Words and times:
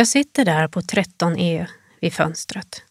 Jag 0.00 0.08
sitter 0.08 0.44
där 0.44 0.68
på 0.68 0.80
13E 0.80 1.66
vid 2.00 2.12
fönstret. 2.12 2.82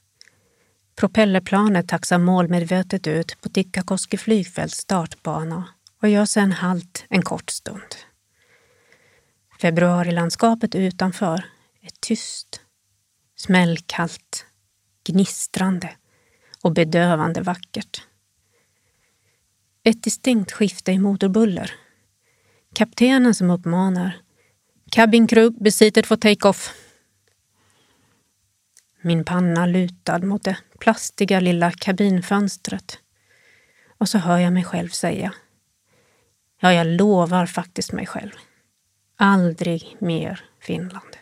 Propellerplanet 0.95 1.87
taxar 1.87 2.17
målmedvetet 2.17 3.07
ut 3.07 3.41
på 3.41 3.49
Tikkakoski 3.49 4.17
flygfälts 4.17 4.77
startbana 4.77 5.69
och 6.01 6.09
gör 6.09 6.25
sedan 6.25 6.51
halt 6.51 7.05
en 7.09 7.21
kort 7.21 7.49
stund. 7.49 7.95
Februarilandskapet 9.61 10.75
utanför 10.75 11.45
är 11.81 11.89
tyst, 11.99 12.61
smällkallt, 13.35 14.45
gnistrande 15.07 15.89
och 16.61 16.73
bedövande 16.73 17.41
vackert. 17.41 18.01
Ett 19.83 20.03
distinkt 20.03 20.51
skifte 20.51 20.91
i 20.91 20.99
motorbuller. 20.99 21.73
Kaptenen 22.73 23.35
som 23.35 23.49
uppmanar 23.49 24.21
Cabin 24.91 25.27
crew 25.27 25.63
besitet 25.63 26.07
for 26.07 26.15
take-off. 26.15 26.73
Min 29.01 29.25
panna 29.25 29.65
lutad 29.65 30.19
mot 30.19 30.43
det 30.43 30.57
plastiga 30.79 31.39
lilla 31.39 31.71
kabinfönstret. 31.71 32.99
Och 33.97 34.09
så 34.09 34.17
hör 34.17 34.37
jag 34.37 34.53
mig 34.53 34.63
själv 34.63 34.89
säga. 34.89 35.33
Ja, 36.59 36.73
jag 36.73 36.87
lovar 36.87 37.45
faktiskt 37.45 37.91
mig 37.91 38.05
själv. 38.05 38.31
Aldrig 39.17 39.97
mer 39.99 40.45
Finland. 40.61 41.17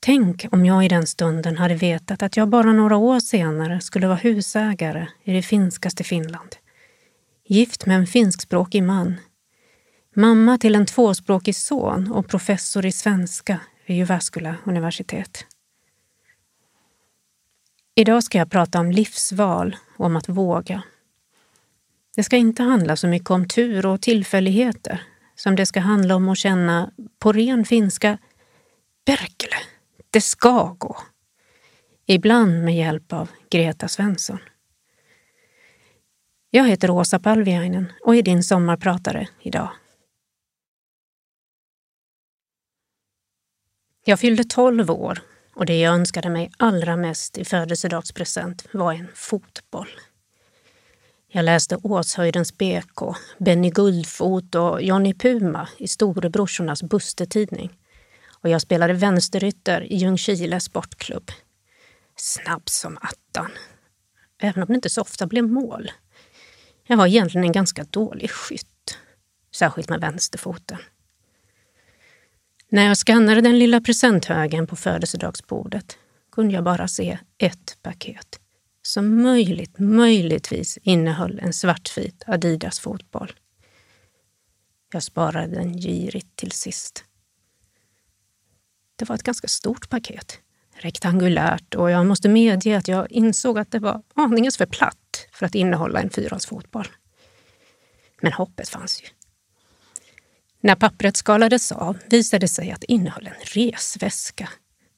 Tänk 0.00 0.46
om 0.52 0.66
jag 0.66 0.84
i 0.84 0.88
den 0.88 1.06
stunden 1.06 1.56
hade 1.56 1.74
vetat 1.74 2.22
att 2.22 2.36
jag 2.36 2.48
bara 2.48 2.72
några 2.72 2.96
år 2.96 3.20
senare 3.20 3.80
skulle 3.80 4.06
vara 4.06 4.16
husägare 4.16 5.08
i 5.24 5.32
det 5.32 5.42
finskaste 5.42 6.04
Finland. 6.04 6.56
Gift 7.44 7.86
med 7.86 7.96
en 7.96 8.06
finskspråkig 8.06 8.82
man. 8.82 9.20
Mamma 10.14 10.58
till 10.58 10.74
en 10.74 10.86
tvåspråkig 10.86 11.56
son 11.56 12.12
och 12.12 12.28
professor 12.28 12.86
i 12.86 12.92
svenska 12.92 13.60
Jyväskylä 13.86 14.54
universitet. 14.64 15.46
Idag 17.94 18.24
ska 18.24 18.38
jag 18.38 18.50
prata 18.50 18.80
om 18.80 18.90
livsval 18.90 19.76
och 19.96 20.06
om 20.06 20.16
att 20.16 20.28
våga. 20.28 20.82
Det 22.16 22.24
ska 22.24 22.36
inte 22.36 22.62
handla 22.62 22.96
så 22.96 23.06
mycket 23.06 23.30
om 23.30 23.48
tur 23.48 23.86
och 23.86 24.02
tillfälligheter 24.02 25.02
som 25.34 25.56
det 25.56 25.66
ska 25.66 25.80
handla 25.80 26.16
om 26.16 26.28
att 26.28 26.38
känna, 26.38 26.90
på 27.18 27.32
ren 27.32 27.64
finska, 27.64 28.18
Berkele, 29.06 29.56
det 30.10 30.20
ska 30.20 30.74
gå. 30.78 30.96
Ibland 32.06 32.64
med 32.64 32.76
hjälp 32.76 33.12
av 33.12 33.30
Greta 33.50 33.88
Svensson. 33.88 34.38
Jag 36.50 36.68
heter 36.68 36.90
Åsa 36.90 37.18
Palviainen 37.18 37.92
och 38.04 38.16
är 38.16 38.22
din 38.22 38.44
sommarpratare 38.44 39.28
idag. 39.40 39.68
Jag 44.08 44.20
fyllde 44.20 44.44
12 44.44 44.90
år 44.90 45.18
och 45.54 45.66
det 45.66 45.80
jag 45.80 45.94
önskade 45.94 46.28
mig 46.28 46.50
allra 46.56 46.96
mest 46.96 47.38
i 47.38 47.44
födelsedagspresent 47.44 48.66
var 48.72 48.92
en 48.92 49.08
fotboll. 49.14 49.88
Jag 51.28 51.44
läste 51.44 51.78
Åshöjdens 51.82 52.58
BK, 52.58 53.16
Benny 53.38 53.70
Guldfot 53.70 54.54
och 54.54 54.82
Johnny 54.82 55.14
Puma 55.14 55.68
i 55.78 55.88
storebrorsornas 55.88 56.82
Buster-tidning. 56.82 57.78
Och 58.40 58.48
jag 58.48 58.60
spelade 58.60 58.92
vänsterytter 58.92 59.92
i 59.92 59.96
Ljungskile 59.96 60.60
sportklubb. 60.60 61.30
Snabb 62.16 62.68
som 62.68 62.98
attan. 63.00 63.50
Även 64.38 64.62
om 64.62 64.68
det 64.68 64.74
inte 64.74 64.90
så 64.90 65.00
ofta 65.00 65.26
blev 65.26 65.44
mål. 65.44 65.90
Jag 66.86 66.96
var 66.96 67.06
egentligen 67.06 67.44
en 67.44 67.52
ganska 67.52 67.84
dålig 67.84 68.30
skytt. 68.30 68.98
Särskilt 69.54 69.88
med 69.88 70.00
vänsterfoten. 70.00 70.78
När 72.68 72.86
jag 72.86 72.96
skannade 72.96 73.40
den 73.40 73.58
lilla 73.58 73.80
presenthögen 73.80 74.66
på 74.66 74.76
födelsedagsbordet 74.76 75.98
kunde 76.32 76.54
jag 76.54 76.64
bara 76.64 76.88
se 76.88 77.18
ett 77.38 77.78
paket 77.82 78.40
som 78.82 79.22
möjligt, 79.22 79.78
möjligtvis 79.78 80.78
innehöll 80.82 81.38
en 81.42 81.52
svartvit 81.52 82.24
Adidas 82.26 82.80
fotboll. 82.80 83.32
Jag 84.92 85.02
sparade 85.02 85.54
den 85.54 85.78
girigt 85.78 86.36
till 86.36 86.52
sist. 86.52 87.04
Det 88.96 89.08
var 89.08 89.16
ett 89.16 89.22
ganska 89.22 89.48
stort 89.48 89.88
paket, 89.88 90.40
rektangulärt 90.74 91.74
och 91.74 91.90
jag 91.90 92.06
måste 92.06 92.28
medge 92.28 92.76
att 92.76 92.88
jag 92.88 93.12
insåg 93.12 93.58
att 93.58 93.70
det 93.70 93.78
var 93.78 94.02
aningen 94.14 94.52
för 94.52 94.66
platt 94.66 95.28
för 95.32 95.46
att 95.46 95.54
innehålla 95.54 96.00
en 96.00 96.10
fotboll. 96.40 96.88
Men 98.20 98.32
hoppet 98.32 98.68
fanns 98.68 99.02
ju. 99.02 99.06
När 100.66 100.74
pappret 100.74 101.16
skalades 101.16 101.72
av 101.72 101.98
visade 102.06 102.40
det 102.40 102.48
sig 102.48 102.70
att 102.70 102.80
det 102.80 102.92
innehöll 102.92 103.26
en 103.26 103.44
resväska 103.44 104.48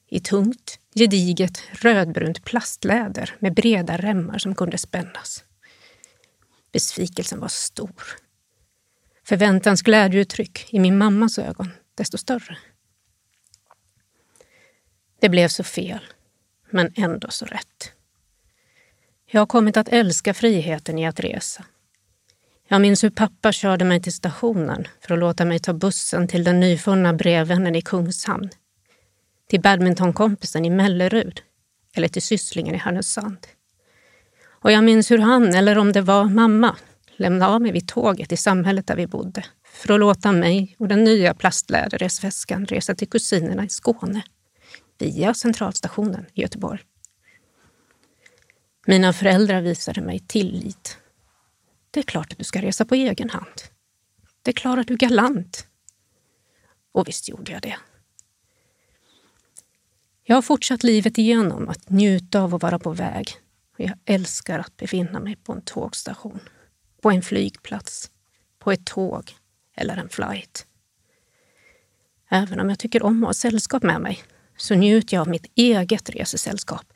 i 0.08 0.20
tungt, 0.20 0.78
gediget 0.94 1.62
rödbrunt 1.72 2.44
plastläder 2.44 3.34
med 3.38 3.54
breda 3.54 3.96
remmar 3.96 4.38
som 4.38 4.54
kunde 4.54 4.78
spännas. 4.78 5.44
Besvikelsen 6.72 7.40
var 7.40 7.48
stor. 7.48 8.02
Förväntans 9.24 9.82
glädjeuttryck 9.82 10.74
i 10.74 10.78
min 10.78 10.98
mammas 10.98 11.38
ögon 11.38 11.70
desto 11.94 12.18
större. 12.18 12.58
Det 15.20 15.28
blev 15.28 15.48
så 15.48 15.64
fel, 15.64 16.00
men 16.70 16.92
ändå 16.96 17.30
så 17.30 17.44
rätt. 17.44 17.92
Jag 19.26 19.40
har 19.40 19.46
kommit 19.46 19.76
att 19.76 19.88
älska 19.88 20.34
friheten 20.34 20.98
i 20.98 21.06
att 21.06 21.20
resa 21.20 21.64
jag 22.68 22.80
minns 22.80 23.04
hur 23.04 23.10
pappa 23.10 23.52
körde 23.52 23.84
mig 23.84 24.02
till 24.02 24.12
stationen 24.12 24.88
för 25.00 25.14
att 25.14 25.20
låta 25.20 25.44
mig 25.44 25.58
ta 25.58 25.72
bussen 25.72 26.28
till 26.28 26.44
den 26.44 26.60
nyfunna 26.60 27.14
brevvännen 27.14 27.74
i 27.74 27.82
Kungshamn. 27.82 28.50
Till 29.48 29.60
badmintonkompisen 29.60 30.64
i 30.64 30.70
Mellerud 30.70 31.40
eller 31.94 32.08
till 32.08 32.22
sysslingen 32.22 32.74
i 32.74 32.78
Härnösand. 32.78 33.38
Och 34.46 34.72
jag 34.72 34.84
minns 34.84 35.10
hur 35.10 35.18
han, 35.18 35.54
eller 35.54 35.78
om 35.78 35.92
det 35.92 36.00
var 36.00 36.24
mamma, 36.24 36.76
lämnade 37.16 37.52
av 37.52 37.62
mig 37.62 37.72
vid 37.72 37.88
tåget 37.88 38.32
i 38.32 38.36
samhället 38.36 38.86
där 38.86 38.96
vi 38.96 39.06
bodde 39.06 39.44
för 39.64 39.94
att 39.94 40.00
låta 40.00 40.32
mig 40.32 40.76
och 40.78 40.88
den 40.88 41.04
nya 41.04 41.34
plastläderresväskan 41.34 42.66
resa 42.66 42.94
till 42.94 43.08
kusinerna 43.08 43.64
i 43.64 43.68
Skåne 43.68 44.22
via 44.98 45.34
centralstationen 45.34 46.26
i 46.34 46.40
Göteborg. 46.40 46.80
Mina 48.86 49.12
föräldrar 49.12 49.60
visade 49.60 50.00
mig 50.00 50.18
tillit 50.18 50.98
det 51.98 52.02
är 52.02 52.12
klart 52.12 52.32
att 52.32 52.38
du 52.38 52.44
ska 52.44 52.62
resa 52.62 52.84
på 52.84 52.94
egen 52.94 53.30
hand. 53.30 53.62
Det 54.42 54.52
klarar 54.52 54.84
du 54.84 54.96
galant. 54.96 55.66
Och 56.92 57.08
visst 57.08 57.28
gjorde 57.28 57.52
jag 57.52 57.62
det. 57.62 57.76
Jag 60.22 60.36
har 60.36 60.42
fortsatt 60.42 60.82
livet 60.82 61.18
igenom 61.18 61.68
att 61.68 61.90
njuta 61.90 62.40
av 62.40 62.54
att 62.54 62.62
vara 62.62 62.78
på 62.78 62.90
väg. 62.90 63.30
Och 63.72 63.80
jag 63.80 63.98
älskar 64.04 64.58
att 64.58 64.76
befinna 64.76 65.20
mig 65.20 65.36
på 65.36 65.52
en 65.52 65.62
tågstation, 65.62 66.40
på 67.02 67.10
en 67.10 67.22
flygplats, 67.22 68.10
på 68.58 68.72
ett 68.72 68.86
tåg 68.86 69.34
eller 69.76 69.96
en 69.96 70.08
flight. 70.08 70.66
Även 72.28 72.60
om 72.60 72.68
jag 72.68 72.78
tycker 72.78 73.02
om 73.02 73.24
att 73.24 73.28
ha 73.28 73.34
sällskap 73.34 73.82
med 73.82 74.00
mig 74.00 74.22
så 74.56 74.74
njuter 74.74 75.16
jag 75.16 75.20
av 75.20 75.28
mitt 75.28 75.46
eget 75.54 76.10
resesällskap. 76.10 76.86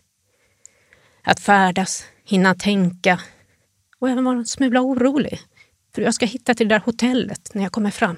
Att 1.23 1.41
färdas, 1.41 2.05
hinna 2.25 2.55
tänka, 2.55 3.21
och 4.03 4.11
även 4.11 4.25
vara 4.25 4.37
en 4.37 4.47
smula 4.47 4.81
orolig 4.81 5.41
för 5.95 6.03
hur 6.03 6.05
jag 6.05 6.15
ska 6.15 6.27
hitta 6.27 6.55
till 6.55 6.69
det 6.69 6.75
där 6.75 6.81
hotellet 6.81 7.55
när 7.55 7.63
jag 7.63 7.73
kommer 7.73 7.91
fram. 7.91 8.17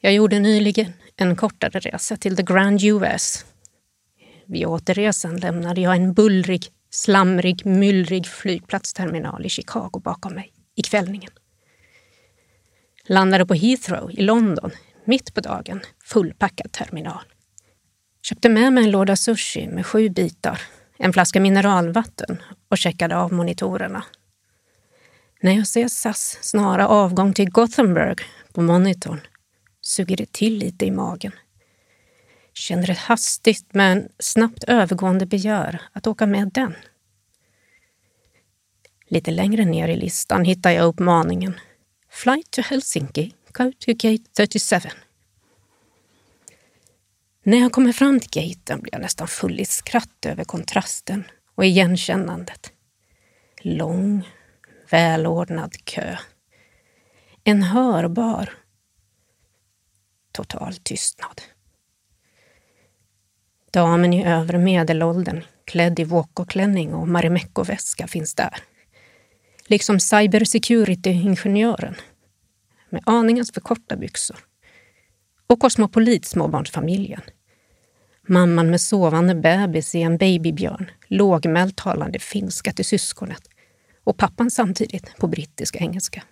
Jag 0.00 0.12
gjorde 0.12 0.38
nyligen 0.38 0.92
en 1.16 1.36
kortare 1.36 1.80
resa 1.80 2.16
till 2.16 2.36
The 2.36 2.42
Grand 2.42 2.82
US. 2.82 3.44
Vid 4.46 4.66
återresan 4.66 5.36
lämnade 5.36 5.80
jag 5.80 5.96
en 5.96 6.12
bullrig, 6.12 6.66
slamrig, 6.90 7.66
myllrig 7.66 8.26
flygplatsterminal 8.26 9.46
i 9.46 9.48
Chicago 9.48 10.00
bakom 10.04 10.34
mig 10.34 10.52
i 10.76 10.82
kvällningen. 10.82 11.30
Landade 13.06 13.46
på 13.46 13.54
Heathrow 13.54 14.10
i 14.10 14.22
London 14.22 14.70
mitt 15.04 15.34
på 15.34 15.40
dagen, 15.40 15.80
fullpackad 16.04 16.72
terminal. 16.72 17.24
Köpte 18.22 18.48
med 18.48 18.72
mig 18.72 18.84
en 18.84 18.90
låda 18.90 19.16
sushi 19.16 19.68
med 19.68 19.86
sju 19.86 20.08
bitar 20.08 20.60
en 21.02 21.12
flaska 21.12 21.40
mineralvatten 21.40 22.42
och 22.68 22.78
checkade 22.78 23.16
av 23.16 23.32
monitorerna. 23.32 24.04
När 25.42 25.52
jag 25.52 25.66
ser 25.66 25.88
SAS 25.88 26.38
snara 26.40 26.88
avgång 26.88 27.32
till 27.32 27.50
Gothenburg 27.50 28.20
på 28.52 28.62
monitorn 28.62 29.20
suger 29.82 30.16
det 30.16 30.32
till 30.32 30.58
lite 30.58 30.86
i 30.86 30.90
magen. 30.90 31.32
Känner 32.54 32.90
ett 32.90 32.98
hastigt 32.98 33.66
men 33.74 34.08
snabbt 34.18 34.64
övergående 34.64 35.26
begär 35.26 35.82
att 35.92 36.06
åka 36.06 36.26
med 36.26 36.50
den. 36.54 36.74
Lite 39.08 39.30
längre 39.30 39.64
ner 39.64 39.88
i 39.88 39.96
listan 39.96 40.44
hittar 40.44 40.70
jag 40.70 40.86
uppmaningen 40.86 41.60
Flight 42.10 42.50
to 42.50 42.62
Helsinki, 42.62 43.34
go 43.52 43.72
to 43.78 43.92
gate 43.92 44.24
37. 44.36 44.76
När 47.50 47.58
jag 47.58 47.72
kommer 47.72 47.92
fram 47.92 48.20
till 48.20 48.30
gaten 48.30 48.80
blir 48.80 48.94
jag 48.94 49.02
nästan 49.02 49.28
full 49.28 49.60
i 49.60 49.64
skratt 49.64 50.26
över 50.26 50.44
kontrasten 50.44 51.24
och 51.54 51.64
igenkännandet. 51.64 52.72
Lång, 53.60 54.28
välordnad 54.90 55.84
kö. 55.84 56.16
En 57.44 57.62
hörbar, 57.62 58.52
total 60.32 60.74
tystnad. 60.74 61.42
Damen 63.70 64.12
i 64.12 64.26
övre 64.26 64.58
medelåldern, 64.58 65.44
klädd 65.64 66.00
i 66.00 66.04
wokoklänning 66.04 66.94
och 66.94 67.08
Marimekko-väska 67.08 68.06
finns 68.06 68.34
där. 68.34 68.56
Liksom 69.66 70.00
cybersecurity-ingenjören 70.00 71.94
med 72.90 73.02
aningens 73.06 73.52
för 73.52 73.60
korta 73.60 73.96
byxor. 73.96 74.38
Och 75.46 75.60
kosmopolit 75.60 76.24
småbarnsfamiljen. 76.24 77.22
Mamman 78.30 78.70
med 78.70 78.80
sovande 78.80 79.34
bebis 79.34 79.94
i 79.94 80.02
en 80.02 80.18
babybjörn, 80.18 80.90
lågmält 81.06 81.76
talande 81.76 82.18
finska 82.18 82.72
till 82.72 82.84
syskonet 82.84 83.48
och 84.04 84.16
pappan 84.16 84.50
samtidigt 84.50 85.16
på 85.16 85.26
brittisk 85.26 85.76
engelska. 85.76 86.22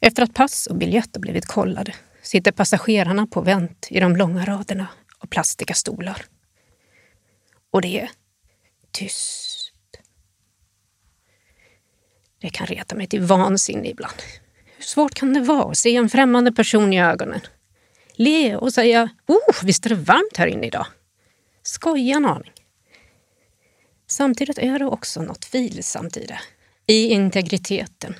Efter 0.00 0.22
att 0.22 0.34
pass 0.34 0.66
och 0.66 0.76
biljetter 0.76 1.20
blivit 1.20 1.46
kollade 1.46 1.94
sitter 2.22 2.52
passagerarna 2.52 3.26
på 3.26 3.40
vänt 3.40 3.88
i 3.90 4.00
de 4.00 4.16
långa 4.16 4.44
raderna 4.44 4.86
av 5.18 5.26
plastiga 5.26 5.74
stolar. 5.74 6.24
Och 7.70 7.82
det 7.82 8.00
är 8.00 8.10
tyst. 8.90 9.72
Det 12.40 12.50
kan 12.50 12.66
reta 12.66 12.94
mig 12.94 13.06
till 13.06 13.20
vansinne 13.20 13.88
ibland. 13.88 14.22
Hur 14.76 14.84
svårt 14.84 15.14
kan 15.14 15.32
det 15.32 15.40
vara 15.40 15.70
att 15.70 15.78
se 15.78 15.96
en 15.96 16.08
främmande 16.08 16.52
person 16.52 16.92
i 16.92 17.02
ögonen? 17.02 17.40
Le 18.16 18.56
och 18.56 18.72
säga 18.72 19.10
oh, 19.26 19.64
visst 19.64 19.86
är 19.86 19.90
det 19.90 19.94
varmt 19.94 20.36
här 20.36 20.46
inne 20.46 20.66
idag. 20.66 20.86
Skoja 21.62 22.16
en 22.16 22.24
aning. 22.24 22.52
Samtidigt 24.06 24.58
är 24.58 24.78
det 24.78 24.86
också 24.86 25.22
något 25.22 25.54
vilsamt 25.54 26.16
i 26.16 26.26
det. 26.26 26.40
I 26.86 27.08
integriteten, 27.08 28.14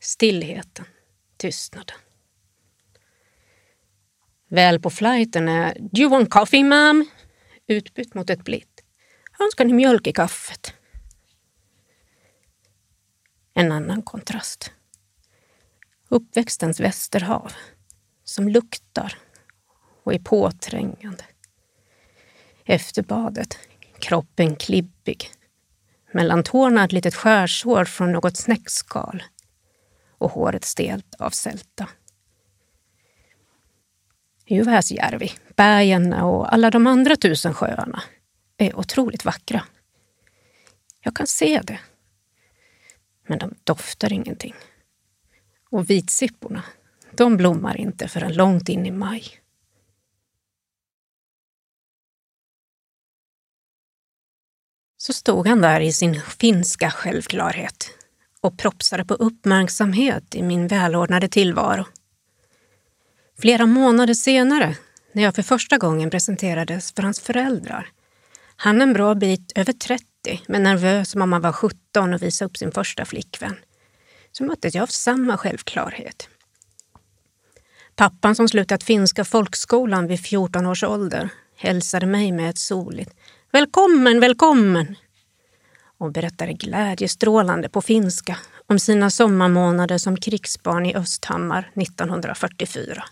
stillheten, 0.00 0.84
tystnaden. 1.36 1.96
Väl 4.48 4.80
på 4.80 4.90
flighten 4.90 5.48
är 5.48 5.76
“Do 5.80 6.00
you 6.00 6.10
want 6.10 6.30
coffee, 6.30 6.62
ma'am?” 6.62 7.04
utbytt 7.66 8.14
mot 8.14 8.30
ett 8.30 8.44
blitt. 8.44 8.84
“Önskar 9.40 9.64
ni 9.64 9.72
mjölk 9.72 10.06
i 10.06 10.12
kaffet?” 10.12 10.74
En 13.54 13.72
annan 13.72 14.02
kontrast. 14.02 14.72
Uppväxtens 16.08 16.80
västerhav 16.80 17.52
som 18.24 18.48
luktar 18.48 19.18
och 20.04 20.14
är 20.14 20.18
påträngande. 20.18 21.24
Efter 22.64 23.02
badet, 23.02 23.58
kroppen 23.98 24.56
klibbig. 24.56 25.30
Mellan 26.12 26.42
tårna 26.42 26.84
ett 26.84 26.92
litet 26.92 27.14
skärsår 27.14 27.84
från 27.84 28.12
något 28.12 28.36
snäckskal 28.36 29.22
och 30.18 30.30
håret 30.30 30.64
stelt 30.64 31.14
av 31.18 31.30
sälta. 31.30 31.88
Juväsjärvi, 34.46 35.32
Päijänne 35.54 36.22
och 36.22 36.52
alla 36.54 36.70
de 36.70 36.86
andra 36.86 37.16
tusen 37.16 37.54
sjöarna 37.54 38.02
är 38.56 38.78
otroligt 38.78 39.24
vackra. 39.24 39.64
Jag 41.00 41.16
kan 41.16 41.26
se 41.26 41.60
det. 41.64 41.78
Men 43.28 43.38
de 43.38 43.54
doftar 43.64 44.12
ingenting. 44.12 44.54
Och 45.70 45.90
vitsipporna, 45.90 46.62
de 47.12 47.36
blommar 47.36 47.76
inte 47.76 48.08
förrän 48.08 48.34
långt 48.34 48.68
in 48.68 48.86
i 48.86 48.90
maj. 48.90 49.43
Så 55.06 55.12
stod 55.12 55.46
han 55.46 55.60
där 55.60 55.80
i 55.80 55.92
sin 55.92 56.20
finska 56.20 56.90
självklarhet 56.90 57.90
och 58.40 58.58
propsade 58.58 59.04
på 59.04 59.14
uppmärksamhet 59.14 60.34
i 60.34 60.42
min 60.42 60.68
välordnade 60.68 61.28
tillvaro. 61.28 61.86
Flera 63.38 63.66
månader 63.66 64.14
senare, 64.14 64.76
när 65.12 65.22
jag 65.22 65.34
för 65.34 65.42
första 65.42 65.78
gången 65.78 66.10
presenterades 66.10 66.92
för 66.92 67.02
hans 67.02 67.20
föräldrar, 67.20 67.88
han 68.56 68.82
en 68.82 68.92
bra 68.92 69.14
bit 69.14 69.52
över 69.54 69.72
30 69.72 70.04
men 70.48 70.62
nervös 70.62 71.10
som 71.10 71.22
om 71.22 71.32
han 71.32 71.42
var 71.42 71.52
17 71.52 72.14
och 72.14 72.22
visade 72.22 72.46
upp 72.46 72.56
sin 72.56 72.72
första 72.72 73.04
flickvän, 73.04 73.56
så 74.32 74.44
möttes 74.44 74.74
jag 74.74 74.82
av 74.82 74.86
samma 74.86 75.36
självklarhet. 75.36 76.28
Pappan 77.96 78.34
som 78.34 78.48
slutat 78.48 78.82
finska 78.82 79.24
folkskolan 79.24 80.06
vid 80.06 80.20
14 80.20 80.66
års 80.66 80.84
ålder 80.84 81.28
hälsade 81.56 82.06
mig 82.06 82.32
med 82.32 82.50
ett 82.50 82.58
soligt 82.58 83.14
Välkommen, 83.54 84.20
välkommen! 84.20 84.96
och 85.98 86.12
berättade 86.12 86.52
glädjestrålande 86.52 87.68
på 87.68 87.82
finska 87.82 88.38
om 88.66 88.78
sina 88.78 89.10
sommarmånader 89.10 89.98
som 89.98 90.16
krigsbarn 90.16 90.86
i 90.86 90.94
Östhammar 90.94 91.70
1944. 91.74 93.04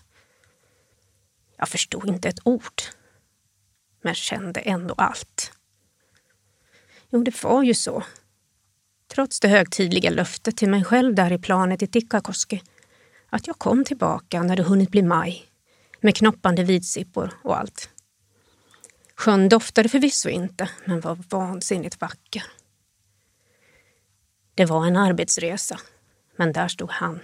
Jag 1.57 1.69
förstod 1.69 2.09
inte 2.09 2.29
ett 2.29 2.39
ord, 2.43 2.81
men 4.01 4.15
kände 4.15 4.59
ändå 4.59 4.93
allt. 4.97 5.51
Jo, 7.09 7.23
det 7.23 7.43
var 7.43 7.63
ju 7.63 7.73
så. 7.73 8.03
Trots 9.13 9.39
det 9.39 9.47
högtidliga 9.47 10.09
löftet 10.09 10.57
till 10.57 10.69
mig 10.69 10.83
själv 10.83 11.15
där 11.15 11.31
i 11.31 11.37
planet 11.37 11.81
i 11.81 11.87
Tikkakoski 11.87 12.63
att 13.29 13.47
jag 13.47 13.59
kom 13.59 13.85
tillbaka 13.85 14.43
när 14.43 14.55
det 14.55 14.63
hunnit 14.63 14.91
bli 14.91 15.01
maj 15.01 15.45
med 16.01 16.15
knoppande 16.15 16.63
vitsippor 16.63 17.33
och 17.43 17.59
allt. 17.59 17.89
Sjön 19.23 19.49
doftade 19.49 19.89
förvisso 19.89 20.29
inte, 20.29 20.69
men 20.85 20.99
var 20.99 21.17
vansinnigt 21.29 22.01
vacker. 22.01 22.43
Det 24.55 24.65
var 24.65 24.85
en 24.85 24.97
arbetsresa, 24.97 25.79
men 26.35 26.51
där 26.51 26.67
stod 26.67 26.91
han. 26.91 27.19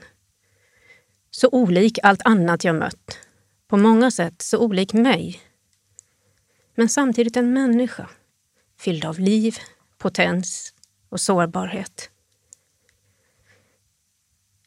Så 1.31 1.49
olik 1.51 1.99
allt 2.03 2.21
annat 2.25 2.63
jag 2.63 2.75
mött. 2.75 3.19
På 3.67 3.77
många 3.77 4.11
sätt 4.11 4.41
så 4.41 4.59
olik 4.59 4.93
mig. 4.93 5.41
Men 6.75 6.89
samtidigt 6.89 7.37
en 7.37 7.53
människa, 7.53 8.09
fylld 8.77 9.05
av 9.05 9.19
liv, 9.19 9.57
potens 9.97 10.73
och 11.09 11.21
sårbarhet. 11.21 12.09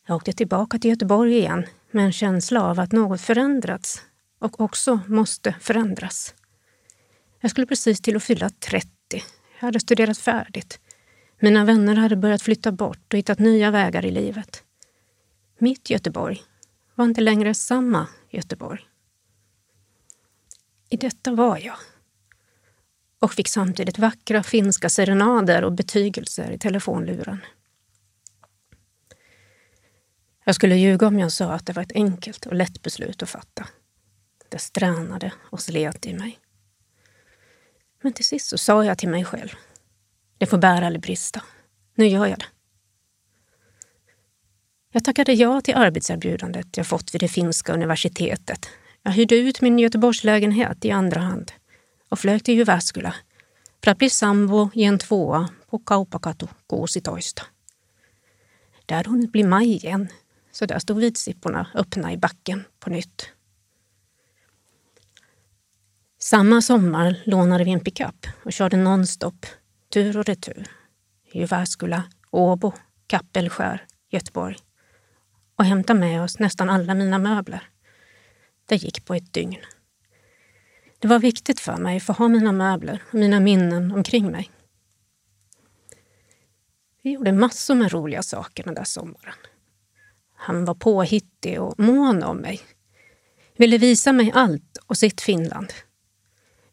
Jag 0.07 0.17
åkte 0.17 0.33
tillbaka 0.33 0.79
till 0.79 0.91
Göteborg 0.91 1.39
igen 1.39 1.67
med 1.91 2.05
en 2.05 2.13
känsla 2.13 2.63
av 2.63 2.81
att 2.81 2.93
något 2.93 3.21
förändrats 3.21 4.03
och 4.39 4.61
också 4.61 5.01
måste 5.07 5.55
förändras. 5.61 6.35
Jag 7.43 7.51
skulle 7.51 7.67
precis 7.67 8.01
till 8.01 8.17
att 8.17 8.23
fylla 8.23 8.51
30. 8.51 8.89
Jag 9.11 9.23
hade 9.61 9.81
studerat 9.81 10.19
färdigt. 10.19 10.81
Mina 11.41 11.65
vänner 11.65 11.97
hade 11.97 12.17
börjat 12.17 12.43
flytta 12.43 12.73
bort 12.73 13.13
och 13.13 13.19
hittat 13.19 13.39
nya 13.39 13.71
vägar 13.71 14.05
i 14.05 14.11
livet. 14.11 14.65
Mitt 15.59 15.91
Göteborg 15.91 16.43
var 16.95 17.05
inte 17.05 17.21
längre 17.21 17.55
samma 17.55 18.09
Göteborg. 18.31 18.81
I 20.89 20.97
detta 20.97 21.33
var 21.33 21.59
jag 21.59 21.77
och 23.19 23.33
fick 23.33 23.49
samtidigt 23.49 23.99
vackra 23.99 24.43
finska 24.43 24.89
serenader 24.91 25.65
och 25.65 25.73
betygelser 25.73 26.51
i 26.51 26.59
telefonluren. 26.59 27.39
Jag 30.45 30.55
skulle 30.55 30.77
ljuga 30.77 31.07
om 31.07 31.19
jag 31.19 31.33
sa 31.33 31.53
att 31.53 31.67
det 31.67 31.73
var 31.73 31.83
ett 31.83 31.93
enkelt 31.95 32.47
och 32.47 32.55
lätt 32.55 32.83
beslut 32.83 33.23
att 33.23 33.31
fatta. 33.31 33.69
Det 34.49 34.59
stränade 34.59 35.33
och 35.51 35.61
slet 35.61 36.07
i 36.07 36.15
mig. 36.15 36.42
Men 38.03 38.13
till 38.13 38.25
sist 38.25 38.49
så 38.49 38.59
sa 38.59 38.85
jag 38.85 38.99
till 38.99 39.09
mig 39.09 39.25
själv, 39.25 39.49
det 40.39 40.47
får 40.47 40.59
bära 40.59 40.87
eller 40.87 40.99
brista. 40.99 41.43
Nu 41.95 42.07
gör 42.07 42.27
jag 42.27 42.39
det. 42.39 42.47
Jag 44.93 45.05
tackade 45.05 45.33
ja 45.33 45.61
till 45.61 45.75
arbetserbjudandet 45.75 46.77
jag 46.77 46.87
fått 46.87 47.15
vid 47.15 47.21
det 47.21 47.29
finska 47.29 47.73
universitetet. 47.75 48.69
Jag 49.03 49.13
hyrde 49.13 49.37
ut 49.37 49.61
min 49.61 49.79
Göteborgslägenhet 49.79 50.85
i 50.85 50.91
andra 50.91 51.21
hand 51.21 51.53
och 52.09 52.19
flög 52.19 52.45
till 52.45 52.55
Jyväskylä 52.55 53.15
för 53.85 53.91
att 53.91 53.99
bli 53.99 54.11
sambo 54.11 54.71
i 54.75 54.85
en 54.85 54.99
tvåa 54.99 55.49
på 55.71 55.79
Kaupakatu 55.79 56.47
16. 56.89 57.19
Det 58.87 58.95
hade 58.95 59.11
hunnit 59.11 59.33
bli 59.33 59.45
maj 59.45 59.77
igen, 59.77 60.09
så 60.53 60.67
där 60.67 60.79
stod 60.79 60.99
vitsipporna 60.99 61.67
öppna 61.75 62.13
i 62.13 62.17
backen 62.17 62.65
på 62.81 62.91
nytt. 62.91 63.29
Samma 66.23 66.63
sommar 66.63 67.23
lånade 67.25 67.65
vi 67.65 67.71
en 67.71 67.81
pickup 67.81 68.27
och 68.45 68.53
körde 68.53 68.77
nonstop, 68.77 69.47
tur 69.93 70.19
och 70.19 70.25
retur. 70.25 70.67
Jyväskylä, 71.33 72.03
Åbo, 72.31 72.73
Kappelskär, 73.07 73.87
Göteborg 74.11 74.57
och 75.57 75.65
hämtade 75.65 76.01
med 76.01 76.23
oss 76.23 76.39
nästan 76.39 76.71
alla 76.71 76.95
mina 76.95 77.19
möbler. 77.19 77.69
Det 78.67 78.77
gick 78.77 79.05
på 79.05 79.15
ett 79.15 79.33
dygn. 79.33 79.57
Det 80.99 81.09
var 81.09 81.19
viktigt 81.19 81.61
för 81.61 81.77
mig 81.77 81.97
att 81.97 82.03
få 82.03 82.13
ha 82.13 82.29
mina 82.29 82.53
möbler 82.53 83.03
och 83.09 83.15
mina 83.15 83.41
minnen 83.41 83.93
omkring 83.93 84.31
mig. 84.31 84.51
Vi 87.03 87.11
gjorde 87.11 87.33
massor 87.33 87.75
med 87.75 87.93
roliga 87.93 88.23
saker 88.23 88.65
den 88.65 88.75
där 88.75 88.85
sommaren. 88.85 89.37
Han 90.35 90.65
var 90.65 90.75
påhittig 90.75 91.61
och 91.61 91.79
mån 91.79 92.23
om 92.23 92.37
mig. 92.37 92.61
Ville 93.57 93.79
visa 93.79 94.13
mig 94.13 94.33
allt 94.35 94.79
och 94.87 94.99
sitt 94.99 95.21
Finland. 95.21 95.73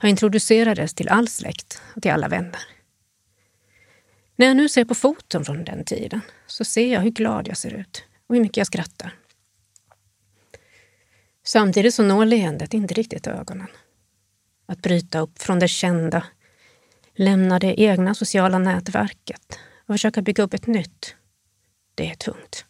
Jag 0.02 0.10
introducerades 0.10 0.94
till 0.94 1.10
all 1.10 1.28
släkt 1.28 1.82
och 1.96 2.02
till 2.02 2.12
alla 2.12 2.28
vänner. 2.28 2.62
När 4.36 4.46
jag 4.46 4.58
nu 4.58 4.70
ser 4.70 4.86
på 4.86 4.96
foton 4.96 5.46
från 5.46 5.64
den 5.64 5.86
tiden 5.86 6.22
så 6.48 6.66
ser 6.66 6.94
jag 6.94 7.02
hur 7.02 7.12
glad 7.12 7.48
jag 7.48 7.58
ser 7.58 7.74
ut 7.74 8.04
och 8.28 8.36
hur 8.36 8.42
mycket 8.42 8.58
jag 8.58 8.68
skrattar. 8.68 9.16
Samtidigt 11.44 11.96
så 11.96 12.04
når 12.04 12.26
leendet 12.26 12.74
inte 12.74 12.94
riktigt 12.94 13.28
ögonen. 13.28 13.68
Att 14.66 14.82
bryta 14.82 15.20
upp 15.20 15.42
från 15.42 15.60
det 15.60 15.68
kända, 15.68 16.24
lämna 17.14 17.60
det 17.60 17.82
egna 17.82 18.16
sociala 18.16 18.60
nätverket 18.60 19.60
och 19.80 19.94
försöka 19.94 20.22
bygga 20.22 20.44
upp 20.44 20.54
ett 20.54 20.68
nytt, 20.68 21.16
det 21.96 22.10
är 22.10 22.16
tungt. 22.16 22.66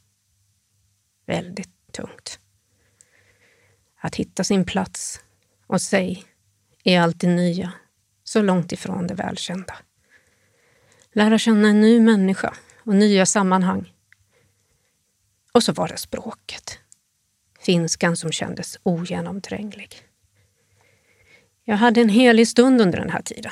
Väldigt 1.25 1.91
tungt. 1.91 2.39
Att 3.99 4.15
hitta 4.15 4.43
sin 4.43 4.65
plats 4.65 5.21
och 5.67 5.81
sig 5.81 6.28
är 6.83 7.01
alltid 7.01 7.29
nya, 7.29 7.71
så 8.23 8.41
långt 8.41 8.71
ifrån 8.71 9.07
det 9.07 9.13
välkända. 9.13 9.75
Lära 11.13 11.37
känna 11.37 11.67
en 11.67 11.81
ny 11.81 11.99
människa 11.99 12.53
och 12.83 12.95
nya 12.95 13.25
sammanhang. 13.25 13.93
Och 15.51 15.63
så 15.63 15.73
var 15.73 15.87
det 15.87 15.97
språket. 15.97 16.79
Finskan 17.59 18.17
som 18.17 18.31
kändes 18.31 18.79
ogenomtränglig. 18.83 19.95
Jag 21.63 21.75
hade 21.75 22.01
en 22.01 22.09
helig 22.09 22.47
stund 22.47 22.81
under 22.81 22.99
den 22.99 23.09
här 23.09 23.21
tiden. 23.21 23.51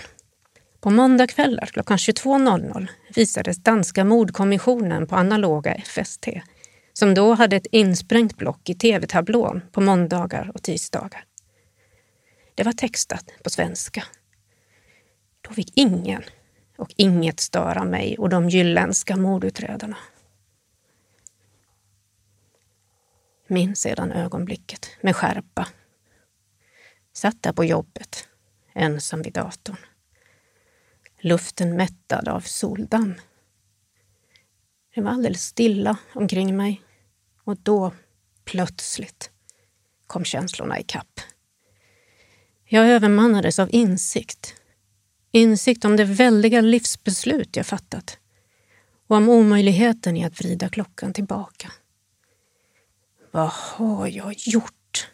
På 0.80 0.90
måndagkvällar 0.90 1.66
klockan 1.66 1.98
22.00 1.98 2.88
visades 3.16 3.58
danska 3.58 4.06
mordkommissionen 4.06 5.08
på 5.08 5.16
analoga 5.16 5.76
FST 5.86 6.28
som 6.94 7.14
då 7.14 7.34
hade 7.34 7.56
ett 7.56 7.68
insprängt 7.72 8.38
block 8.38 8.70
i 8.70 8.76
tv-tablån 8.76 9.62
på 9.72 9.82
måndagar 9.82 10.52
och 10.56 10.64
tisdagar. 10.64 11.27
Det 12.58 12.64
var 12.64 12.74
textat 12.74 13.32
på 13.44 13.50
svenska. 13.50 14.04
Då 15.42 15.54
fick 15.54 15.78
ingen 15.78 16.24
och 16.78 16.94
inget 16.96 17.40
störa 17.40 17.86
mig 17.86 18.18
och 18.18 18.30
de 18.30 18.50
jylländska 18.50 19.18
mordutredarna. 19.18 19.98
Minns 23.48 23.82
sedan 23.82 24.12
ögonblicket 24.12 24.90
med 25.02 25.16
skärpa. 25.16 25.68
Satt 27.14 27.44
där 27.44 27.54
på 27.54 27.66
jobbet, 27.66 28.28
ensam 28.74 29.22
vid 29.22 29.34
datorn. 29.34 29.78
Luften 31.20 31.76
mättad 31.76 32.28
av 32.28 32.42
soldamm. 32.42 33.16
Det 34.96 35.02
var 35.02 35.12
alldeles 35.12 35.44
stilla 35.44 35.98
omkring 36.14 36.58
mig 36.58 36.82
och 37.44 37.58
då, 37.58 37.94
plötsligt, 38.44 39.32
kom 40.08 40.26
känslorna 40.26 40.80
ikapp. 40.80 41.22
Jag 42.70 42.88
övermannades 42.88 43.60
av 43.60 43.70
insikt. 43.72 44.56
Insikt 45.32 45.86
om 45.86 45.96
det 45.96 46.04
väldiga 46.04 46.62
livsbeslut 46.62 47.56
jag 47.56 47.66
fattat 47.66 48.20
och 49.08 49.18
om 49.18 49.30
omöjligheten 49.30 50.18
i 50.18 50.26
att 50.26 50.40
vrida 50.40 50.70
klockan 50.70 51.14
tillbaka. 51.14 51.72
Vad 53.32 53.50
har 53.50 54.08
jag 54.08 54.34
gjort? 54.38 55.10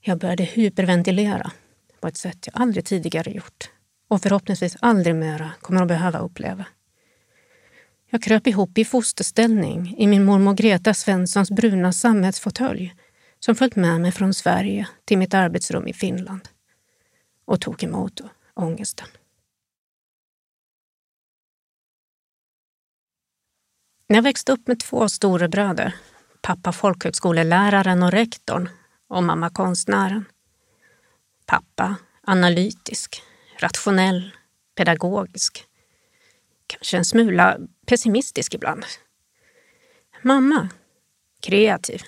Jag 0.00 0.18
började 0.18 0.44
hyperventilera 0.44 1.52
på 2.00 2.08
ett 2.08 2.16
sätt 2.16 2.46
jag 2.46 2.62
aldrig 2.62 2.84
tidigare 2.84 3.30
gjort 3.30 3.70
och 4.08 4.22
förhoppningsvis 4.22 4.76
aldrig 4.80 5.14
mera 5.14 5.50
kommer 5.60 5.82
att 5.82 5.88
behöva 5.88 6.18
uppleva. 6.18 6.64
Jag 8.10 8.22
kröp 8.22 8.46
ihop 8.46 8.78
i 8.78 8.84
fosterställning 8.84 9.94
i 9.98 10.06
min 10.06 10.24
mormor 10.24 10.54
Greta 10.54 10.94
Svenssons 10.94 11.50
bruna 11.50 11.92
sammetsfåtölj 11.92 12.94
som 13.40 13.54
följt 13.54 13.76
med 13.76 14.00
mig 14.00 14.12
från 14.12 14.34
Sverige 14.34 14.88
till 15.04 15.18
mitt 15.18 15.34
arbetsrum 15.34 15.88
i 15.88 15.92
Finland 15.92 16.48
och 17.44 17.60
tog 17.60 17.84
emot 17.84 18.20
ångesten. 18.54 19.08
När 24.08 24.16
Jag 24.16 24.22
växte 24.22 24.52
upp 24.52 24.66
med 24.66 24.80
två 24.80 25.08
storebröder, 25.08 25.94
pappa 26.40 26.72
folkhögskoleläraren 26.72 28.02
och 28.02 28.12
rektorn 28.12 28.68
och 29.08 29.22
mamma 29.22 29.50
konstnären. 29.50 30.24
Pappa 31.46 31.96
analytisk, 32.22 33.22
rationell, 33.58 34.30
pedagogisk. 34.74 35.64
Kanske 36.66 36.96
en 36.96 37.04
smula 37.04 37.58
pessimistisk 37.86 38.54
ibland. 38.54 38.84
Mamma 40.22 40.68
kreativ, 41.40 42.02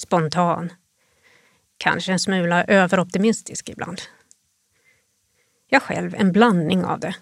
spontan. 0.00 0.72
Kanske 1.78 2.12
en 2.12 2.18
smula 2.18 2.64
överoptimistisk 2.64 3.68
ibland. 3.68 4.00
Jag 5.68 5.82
själv 5.82 6.14
en 6.14 6.32
blandning 6.32 6.84
av 6.84 7.00
det. 7.00 7.14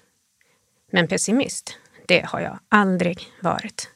Men 0.93 1.09
pessimist, 1.09 1.79
det 2.07 2.27
har 2.27 2.41
jag 2.41 2.59
aldrig 2.69 3.33
varit. 3.41 3.91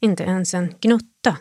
Inte 0.00 0.22
ens 0.22 0.54
en 0.54 0.74
gnutta. 0.80 1.36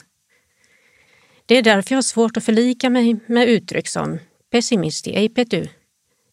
Det 1.45 1.57
är 1.57 1.63
därför 1.63 1.91
jag 1.91 1.97
har 1.97 2.01
svårt 2.01 2.37
att 2.37 2.43
förlika 2.43 2.89
mig 2.89 3.19
med 3.27 3.49
uttryck 3.49 3.87
som 3.87 4.19
pessimisti 4.51 5.15
ei 5.15 5.29
petu, 5.29 5.67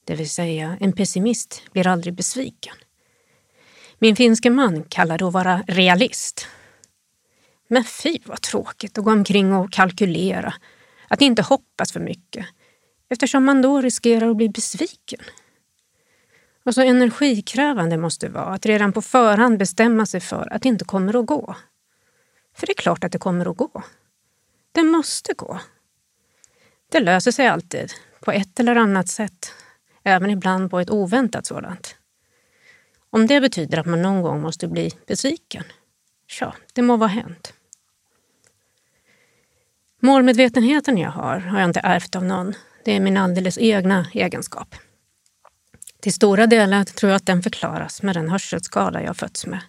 det 0.04 0.14
vill 0.14 0.30
säga 0.30 0.76
en 0.80 0.92
pessimist 0.92 1.62
blir 1.72 1.86
aldrig 1.86 2.14
besviken. 2.14 2.74
Min 3.98 4.16
finske 4.16 4.50
man 4.50 4.82
kallar 4.82 5.18
det 5.18 5.26
att 5.26 5.32
vara 5.32 5.62
realist. 5.66 6.48
Men 7.68 7.84
fy 7.84 8.18
vad 8.24 8.40
tråkigt 8.40 8.98
att 8.98 9.04
gå 9.04 9.10
omkring 9.10 9.52
och 9.52 9.72
kalkylera, 9.72 10.54
att 11.08 11.22
inte 11.22 11.42
hoppas 11.42 11.92
för 11.92 12.00
mycket, 12.00 12.46
eftersom 13.08 13.44
man 13.44 13.62
då 13.62 13.80
riskerar 13.80 14.30
att 14.30 14.36
bli 14.36 14.48
besviken. 14.48 15.20
Och 16.64 16.74
så 16.74 16.80
energikrävande 16.80 17.96
måste 17.96 18.26
det 18.26 18.32
vara 18.32 18.54
att 18.54 18.66
redan 18.66 18.92
på 18.92 19.02
förhand 19.02 19.58
bestämma 19.58 20.06
sig 20.06 20.20
för 20.20 20.52
att 20.52 20.62
det 20.62 20.68
inte 20.68 20.84
kommer 20.84 21.20
att 21.20 21.26
gå. 21.26 21.56
För 22.56 22.66
det 22.66 22.72
är 22.72 22.82
klart 22.82 23.04
att 23.04 23.12
det 23.12 23.18
kommer 23.18 23.50
att 23.50 23.56
gå. 23.56 23.82
Det 24.72 24.82
måste 24.82 25.34
gå. 25.34 25.60
Det 26.92 27.00
löser 27.00 27.30
sig 27.30 27.46
alltid, 27.46 27.92
på 28.20 28.32
ett 28.32 28.60
eller 28.60 28.76
annat 28.76 29.08
sätt. 29.08 29.52
Även 30.02 30.30
ibland 30.30 30.70
på 30.70 30.80
ett 30.80 30.90
oväntat 30.90 31.46
sådant. 31.46 31.96
Om 33.10 33.26
det 33.26 33.40
betyder 33.40 33.78
att 33.78 33.86
man 33.86 34.02
någon 34.02 34.22
gång 34.22 34.42
måste 34.42 34.68
bli 34.68 34.90
besviken, 35.06 35.64
ja, 36.40 36.54
det 36.72 36.82
må 36.82 36.96
vara 36.96 37.08
hänt. 37.08 37.54
Målmedvetenheten 40.00 40.98
jag 40.98 41.10
har 41.10 41.38
har 41.38 41.60
jag 41.60 41.68
inte 41.68 41.80
ärvt 41.80 42.16
av 42.16 42.24
någon. 42.24 42.54
Det 42.84 42.92
är 42.92 43.00
min 43.00 43.16
alldeles 43.16 43.58
egna 43.58 44.06
egenskap. 44.12 44.74
Till 46.00 46.12
stora 46.12 46.46
delar 46.46 46.84
tror 46.84 47.10
jag 47.10 47.16
att 47.16 47.26
den 47.26 47.42
förklaras 47.42 48.02
med 48.02 48.16
den 48.16 48.28
hörselskada 48.28 49.02
jag 49.02 49.16
fötts 49.16 49.46
med. 49.46 49.60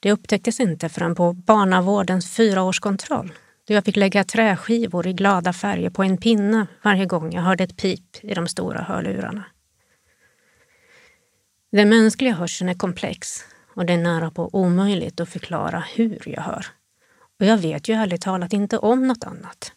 Det 0.00 0.12
upptäcktes 0.12 0.60
inte 0.60 0.88
förrän 0.88 1.14
på 1.14 1.32
barnavårdens 1.32 2.36
fyraårskontroll 2.36 3.32
då 3.64 3.74
jag 3.74 3.84
fick 3.84 3.96
lägga 3.96 4.24
träskivor 4.24 5.06
i 5.06 5.12
glada 5.12 5.52
färger 5.52 5.90
på 5.90 6.02
en 6.02 6.16
pinne 6.16 6.66
varje 6.82 7.06
gång 7.06 7.32
jag 7.32 7.42
hörde 7.42 7.64
ett 7.64 7.76
pip 7.76 8.24
i 8.24 8.34
de 8.34 8.48
stora 8.48 8.82
hörlurarna. 8.82 9.44
Den 11.72 11.88
mänskliga 11.88 12.34
hörseln 12.34 12.70
är 12.70 12.74
komplex 12.74 13.44
och 13.74 13.86
det 13.86 13.92
är 13.92 13.98
nära 13.98 14.30
på 14.30 14.50
omöjligt 14.52 15.20
att 15.20 15.28
förklara 15.28 15.84
hur 15.94 16.22
jag 16.28 16.42
hör. 16.42 16.66
Och 17.40 17.46
jag 17.46 17.58
vet 17.58 17.88
ju 17.88 17.94
ärligt 17.94 18.22
talat 18.22 18.52
inte 18.52 18.78
om 18.78 19.06
något 19.06 19.24
annat. 19.24 19.72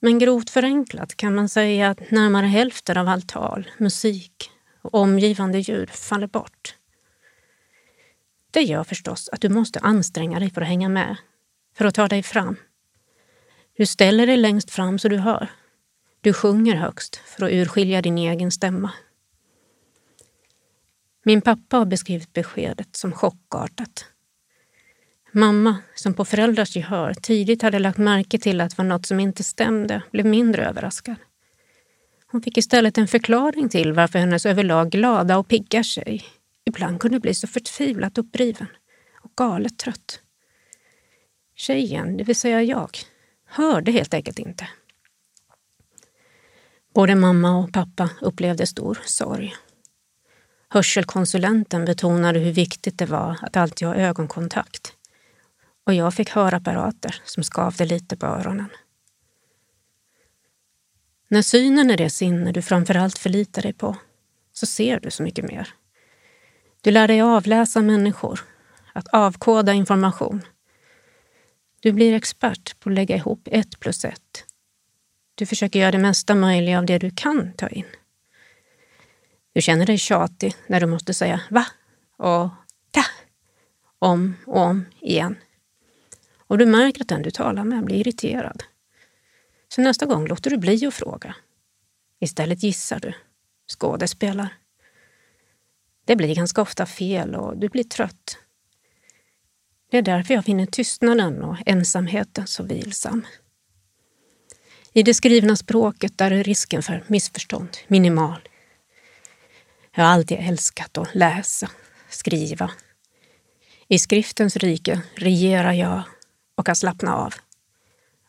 Men 0.00 0.18
grovt 0.18 0.50
förenklat 0.50 1.16
kan 1.16 1.34
man 1.34 1.48
säga 1.48 1.90
att 1.90 2.10
närmare 2.10 2.46
hälften 2.46 2.96
av 2.96 3.08
allt 3.08 3.28
tal, 3.28 3.70
musik 3.78 4.50
och 4.82 4.94
omgivande 4.94 5.58
ljud 5.58 5.90
faller 5.90 6.26
bort. 6.26 6.76
Det 8.50 8.62
gör 8.62 8.84
förstås 8.84 9.28
att 9.32 9.40
du 9.40 9.48
måste 9.48 9.80
anstränga 9.80 10.38
dig 10.38 10.50
för 10.50 10.60
att 10.60 10.68
hänga 10.68 10.88
med, 10.88 11.16
för 11.76 11.84
att 11.84 11.94
ta 11.94 12.08
dig 12.08 12.22
fram. 12.22 12.56
Du 13.76 13.86
ställer 13.86 14.26
dig 14.26 14.36
längst 14.36 14.70
fram 14.70 14.98
så 14.98 15.08
du 15.08 15.16
hör. 15.16 15.48
Du 16.20 16.32
sjunger 16.32 16.74
högst 16.74 17.16
för 17.16 17.44
att 17.44 17.52
urskilja 17.52 18.02
din 18.02 18.18
egen 18.18 18.50
stämma. 18.50 18.92
Min 21.26 21.40
pappa 21.40 21.76
har 21.76 21.84
beskrivit 21.84 22.32
beskedet 22.32 22.96
som 22.96 23.12
chockartat. 23.12 24.04
Mamma, 25.32 25.76
som 25.94 26.14
på 26.14 26.24
föräldrars 26.24 26.76
gehör 26.76 27.14
tidigt 27.14 27.62
hade 27.62 27.78
lagt 27.78 27.98
märke 27.98 28.38
till 28.38 28.60
att 28.60 28.70
det 28.70 28.78
var 28.78 28.84
något 28.84 29.06
som 29.06 29.20
inte 29.20 29.44
stämde, 29.44 30.02
blev 30.12 30.26
mindre 30.26 30.66
överraskad. 30.66 31.16
Hon 32.26 32.42
fick 32.42 32.58
istället 32.58 32.98
en 32.98 33.08
förklaring 33.08 33.68
till 33.68 33.92
varför 33.92 34.18
hennes 34.18 34.46
överlag 34.46 34.90
glada 34.90 35.38
och 35.38 35.48
pigga 35.48 35.82
tjej 35.82 36.24
ibland 36.64 37.00
kunde 37.00 37.20
bli 37.20 37.34
så 37.34 37.46
förtvivlat 37.46 38.18
uppriven 38.18 38.66
och 39.22 39.32
galet 39.36 39.78
trött. 39.78 40.20
Tjejen, 41.56 42.16
det 42.16 42.24
vill 42.24 42.36
säga 42.36 42.62
jag, 42.62 42.98
hörde 43.46 43.92
helt 43.92 44.14
enkelt 44.14 44.38
inte. 44.38 44.68
Både 46.94 47.14
mamma 47.14 47.58
och 47.58 47.72
pappa 47.72 48.10
upplevde 48.20 48.66
stor 48.66 48.98
sorg. 49.04 49.54
Hörselkonsulenten 50.74 51.84
betonade 51.84 52.38
hur 52.38 52.52
viktigt 52.52 52.98
det 52.98 53.06
var 53.06 53.38
att 53.42 53.56
alltid 53.56 53.88
ha 53.88 53.94
ögonkontakt. 53.94 54.92
Och 55.86 55.94
jag 55.94 56.14
fick 56.14 56.30
hörapparater 56.30 57.22
som 57.24 57.42
skavde 57.42 57.84
lite 57.84 58.16
på 58.16 58.26
öronen. 58.26 58.68
När 61.28 61.42
synen 61.42 61.90
är 61.90 61.96
det 61.96 62.10
sinne 62.10 62.52
du 62.52 62.62
framförallt 62.62 63.18
förlitar 63.18 63.62
dig 63.62 63.72
på 63.72 63.96
så 64.52 64.66
ser 64.66 65.00
du 65.00 65.10
så 65.10 65.22
mycket 65.22 65.44
mer. 65.44 65.68
Du 66.80 66.90
lär 66.90 67.08
dig 67.08 67.20
avläsa 67.20 67.82
människor, 67.82 68.40
att 68.92 69.08
avkoda 69.08 69.72
information. 69.72 70.42
Du 71.80 71.92
blir 71.92 72.14
expert 72.14 72.80
på 72.80 72.88
att 72.88 72.94
lägga 72.94 73.16
ihop 73.16 73.48
ett 73.50 73.80
plus 73.80 74.04
ett. 74.04 74.44
Du 75.34 75.46
försöker 75.46 75.80
göra 75.80 75.92
det 75.92 75.98
mesta 75.98 76.34
möjliga 76.34 76.78
av 76.78 76.86
det 76.86 76.98
du 76.98 77.10
kan 77.10 77.52
ta 77.52 77.68
in. 77.68 77.86
Du 79.54 79.62
känner 79.62 79.86
dig 79.86 79.98
tjatig 79.98 80.54
när 80.66 80.80
du 80.80 80.86
måste 80.86 81.14
säga 81.14 81.40
va 81.50 81.66
och 82.16 82.48
ta 82.90 83.04
om 83.98 84.36
och 84.46 84.60
om 84.60 84.86
igen. 85.00 85.36
Och 86.46 86.58
du 86.58 86.66
märker 86.66 87.00
att 87.00 87.08
den 87.08 87.22
du 87.22 87.30
talar 87.30 87.64
med 87.64 87.84
blir 87.84 87.96
irriterad. 87.96 88.62
Så 89.68 89.80
nästa 89.80 90.06
gång 90.06 90.26
låter 90.26 90.50
du 90.50 90.56
bli 90.56 90.86
att 90.86 90.94
fråga. 90.94 91.34
Istället 92.20 92.62
gissar 92.62 93.00
du, 93.00 93.14
skådespelar. 93.66 94.48
Det 96.04 96.16
blir 96.16 96.34
ganska 96.34 96.62
ofta 96.62 96.86
fel 96.86 97.34
och 97.34 97.56
du 97.56 97.68
blir 97.68 97.84
trött. 97.84 98.38
Det 99.90 99.98
är 99.98 100.02
därför 100.02 100.34
jag 100.34 100.44
finner 100.44 100.66
tystnaden 100.66 101.42
och 101.42 101.56
ensamheten 101.66 102.46
så 102.46 102.62
vilsam. 102.62 103.26
I 104.92 105.02
det 105.02 105.14
skrivna 105.14 105.56
språket 105.56 106.18
där 106.18 106.30
är 106.30 106.44
risken 106.44 106.82
för 106.82 107.04
missförstånd 107.06 107.68
minimal. 107.88 108.48
Jag 109.96 110.04
har 110.04 110.10
alltid 110.12 110.38
älskat 110.40 110.98
att 110.98 111.14
läsa, 111.14 111.70
skriva. 112.08 112.70
I 113.88 113.98
skriftens 113.98 114.56
rike 114.56 115.02
regerar 115.14 115.72
jag 115.72 116.02
och 116.54 116.66
kan 116.66 116.76
slappna 116.76 117.16
av. 117.16 117.34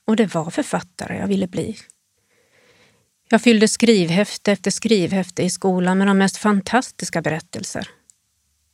Och 0.08 0.16
det 0.16 0.34
var 0.34 0.50
författare 0.50 1.18
jag 1.18 1.28
ville 1.28 1.48
bli. 1.48 1.78
Jag 3.30 3.42
fyllde 3.42 3.68
skrivhäfte 3.68 4.52
efter 4.52 4.72
skrivhäfte 4.72 5.44
i 5.44 5.50
skolan 5.50 5.98
med 5.98 6.08
de 6.08 6.18
mest 6.18 6.38
fantastiska 6.38 7.22
berättelser. 7.22 7.90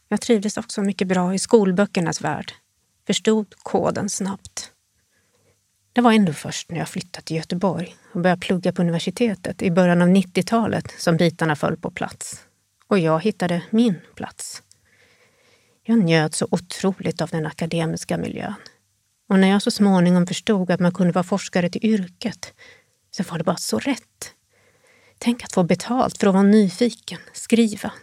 Jag 0.07 0.21
trivdes 0.21 0.57
också 0.57 0.81
mycket 0.81 1.07
bra 1.07 1.33
i 1.33 1.39
skolböckernas 1.39 2.21
värld. 2.21 2.53
Förstod 3.07 3.53
koden 3.57 4.09
snabbt. 4.09 4.71
Det 5.93 6.01
var 6.01 6.11
ändå 6.11 6.33
först 6.33 6.71
när 6.71 6.77
jag 6.77 6.89
flyttade 6.89 7.25
till 7.25 7.35
Göteborg 7.35 7.95
och 8.13 8.21
började 8.21 8.41
plugga 8.41 8.73
på 8.73 8.81
universitetet 8.81 9.61
i 9.61 9.71
början 9.71 10.01
av 10.01 10.07
90-talet 10.07 10.93
som 10.97 11.17
bitarna 11.17 11.55
föll 11.55 11.77
på 11.77 11.91
plats. 11.91 12.45
Och 12.91 12.99
jag 12.99 13.19
hittade 13.19 13.63
min 13.69 14.01
plats. 14.15 14.63
Jag 15.83 15.99
njöt 15.99 16.35
så 16.35 16.47
otroligt 16.51 17.21
av 17.21 17.29
den 17.29 17.45
akademiska 17.45 18.17
miljön. 18.17 18.53
Och 19.29 19.39
när 19.39 19.47
jag 19.47 19.61
så 19.61 19.71
småningom 19.71 20.27
förstod 20.27 20.71
att 20.71 20.79
man 20.79 20.93
kunde 20.93 21.13
vara 21.13 21.23
forskare 21.23 21.69
till 21.69 21.85
yrket 21.85 22.53
så 23.11 23.23
var 23.23 23.37
det 23.37 23.43
bara 23.43 23.57
så 23.57 23.79
rätt. 23.79 24.33
Tänk 25.17 25.43
att 25.43 25.53
få 25.53 25.63
betalt 25.63 26.17
för 26.17 26.27
att 26.27 26.33
vara 26.33 26.43
nyfiken, 26.43 27.19
skriva, 27.33 27.93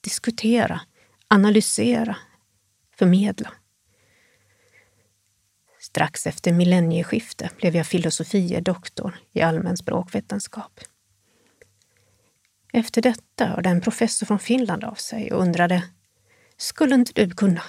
diskutera, 0.00 0.80
analysera, 1.28 2.16
förmedla. 2.98 3.52
Strax 5.80 6.26
efter 6.26 6.52
millennieskiftet 6.52 7.56
blev 7.56 7.76
jag 7.76 7.86
filosofie 7.86 8.60
doktor 8.60 9.18
i 9.32 9.40
allmän 9.40 9.76
språkvetenskap. 9.76 10.80
Efter 12.76 13.02
detta 13.02 13.46
hörde 13.46 13.68
en 13.68 13.80
professor 13.80 14.26
från 14.26 14.38
Finland 14.38 14.84
av 14.84 14.94
sig 14.94 15.32
och 15.32 15.42
undrade 15.42 15.82
Skulle 16.56 16.94
inte 16.94 17.12
du 17.12 17.30
kunna? 17.30 17.62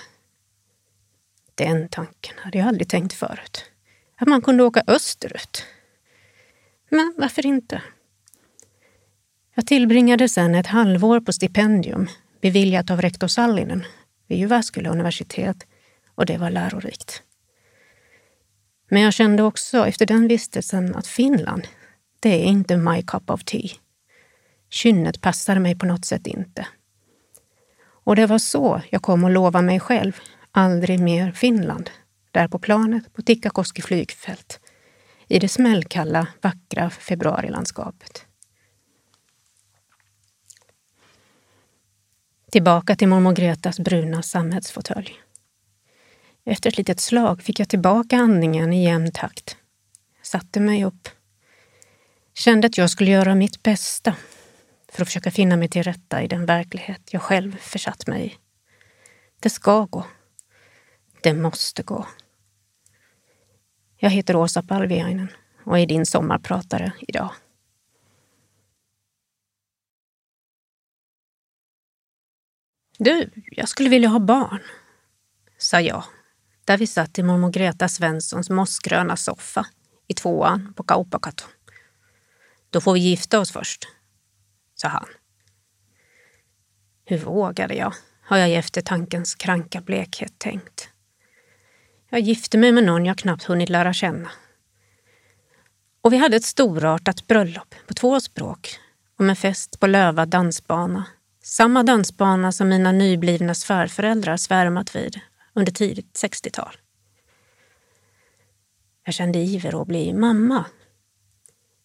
Den 1.56 1.90
tanken 1.90 2.34
hade 2.38 2.58
jag 2.58 2.68
aldrig 2.68 2.90
tänkt 2.90 3.14
förut. 3.14 3.66
Att 4.16 4.28
man 4.28 4.42
kunde 4.42 4.64
åka 4.64 4.84
österut. 4.88 5.66
Men 6.90 7.14
varför 7.18 7.46
inte? 7.46 7.82
Jag 9.56 9.68
tillbringade 9.68 10.30
sedan 10.30 10.56
ett 10.56 10.68
halvår 10.68 11.20
på 11.20 11.34
stipendium 11.34 12.08
beviljat 12.42 12.92
av 12.92 13.02
rektor 13.02 13.28
Sallinen 13.28 13.86
vid 14.28 14.38
Jyväskylä 14.38 14.90
universitet 14.90 15.58
och 16.16 16.26
det 16.26 16.38
var 16.38 16.50
lärorikt. 16.50 17.24
Men 18.90 19.02
jag 19.02 19.14
kände 19.14 19.44
också 19.44 19.88
efter 19.88 20.06
den 20.06 20.28
vistelsen 20.28 20.96
att 20.96 21.08
Finland, 21.08 21.68
det 22.20 22.30
är 22.30 22.44
inte 22.46 22.78
my 22.78 23.02
cup 23.02 23.30
of 23.30 23.44
tea. 23.44 23.70
Kynnet 24.76 25.22
passade 25.22 25.60
mig 25.60 25.76
på 25.76 25.86
något 25.86 26.06
sätt 26.06 26.28
inte. 26.28 26.68
Och 27.88 28.16
det 28.16 28.26
var 28.26 28.38
så 28.38 28.82
jag 28.90 29.02
kom 29.02 29.24
att 29.24 29.32
lova 29.32 29.62
mig 29.62 29.80
själv 29.80 30.20
aldrig 30.52 31.00
mer 31.00 31.32
Finland, 31.32 31.90
där 32.32 32.48
på 32.48 32.60
planet 32.60 33.14
på 33.14 33.22
Tikkakoski 33.22 33.82
flygfält, 33.82 34.60
i 35.28 35.40
det 35.40 35.50
smällkalla, 35.50 36.28
vackra 36.42 36.90
februarilandskapet. 36.90 38.26
Tillbaka 42.52 42.96
till 42.96 43.08
mormor 43.08 43.34
Gretas 43.34 43.80
bruna 43.80 44.24
sammetsfåtölj. 44.24 45.14
Efter 46.46 46.70
ett 46.70 46.78
litet 46.78 47.00
slag 47.00 47.42
fick 47.42 47.60
jag 47.60 47.70
tillbaka 47.70 48.18
andningen 48.18 48.74
i 48.74 48.84
jämn 48.84 49.12
takt. 49.12 49.58
Satte 50.22 50.60
mig 50.60 50.86
upp. 50.86 51.10
Kände 52.34 52.68
att 52.68 52.78
jag 52.78 52.90
skulle 52.90 53.12
göra 53.12 53.36
mitt 53.36 53.64
bästa 53.64 54.16
för 54.96 55.02
att 55.02 55.08
försöka 55.08 55.32
finna 55.32 55.56
mig 55.56 55.68
till 55.68 55.84
rätta 55.84 56.24
i 56.24 56.28
den 56.28 56.46
verklighet 56.46 57.14
jag 57.14 57.22
själv 57.22 57.58
försatt 57.58 58.08
mig 58.08 58.28
i. 58.28 58.38
Det 59.40 59.50
ska 59.50 59.86
gå. 59.86 60.06
Det 61.24 61.34
måste 61.34 61.84
gå. 61.84 62.08
Jag 63.98 64.10
heter 64.10 64.36
Åsa 64.36 64.64
Palviainen 64.64 65.32
och 65.64 65.80
är 65.80 65.86
din 65.86 66.06
sommarpratare 66.06 66.94
idag. 67.00 67.34
Du, 72.98 73.30
jag 73.52 73.70
skulle 73.70 73.90
vilja 73.90 74.10
ha 74.10 74.20
barn, 74.20 74.62
sa 75.58 75.82
jag 75.82 76.04
där 76.66 76.78
vi 76.78 76.88
satt 76.88 77.20
i 77.20 77.24
mormor 77.24 77.50
Greta 77.50 77.88
Svenssons 77.88 78.50
mossgröna 78.50 79.16
soffa 79.18 79.66
i 80.08 80.14
tvåan 80.14 80.74
på 80.74 80.84
Kaupakato. 80.84 81.46
Då 82.70 82.82
får 82.82 82.94
vi 82.94 83.00
gifta 83.00 83.40
oss 83.40 83.52
först, 83.52 83.88
sa 84.86 84.90
han. 84.90 85.08
Hur 87.06 87.18
vågade 87.18 87.76
jag, 87.76 87.94
har 88.22 88.38
jag 88.38 88.50
i 88.50 88.56
eftertankens 88.56 89.36
kranka 89.36 89.82
blekhet 89.82 90.34
tänkt. 90.38 90.90
Jag 92.10 92.20
gifte 92.20 92.58
mig 92.58 92.72
med 92.72 92.84
någon 92.84 93.06
jag 93.06 93.18
knappt 93.18 93.44
hunnit 93.44 93.70
lära 93.70 93.94
känna. 93.94 94.32
Och 96.02 96.14
vi 96.14 96.18
hade 96.18 96.38
ett 96.38 96.44
storartat 96.44 97.28
bröllop 97.28 97.76
på 97.88 97.94
två 97.94 98.20
språk 98.20 98.80
och 99.18 99.26
med 99.26 99.38
fest 99.38 99.80
på 99.80 99.88
Löva 99.88 100.26
dansbana. 100.26 101.06
Samma 101.44 101.84
dansbana 101.84 102.52
som 102.52 102.70
mina 102.70 102.92
nyblivna 102.92 103.54
svärföräldrar 103.54 104.38
svärmat 104.38 104.96
vid 104.96 105.20
under 105.54 105.72
tidigt 105.72 106.14
60-tal. 106.14 106.78
Jag 109.06 109.14
kände 109.14 109.40
iver 109.40 109.82
att 109.82 109.88
bli 109.88 110.14
mamma. 110.14 110.66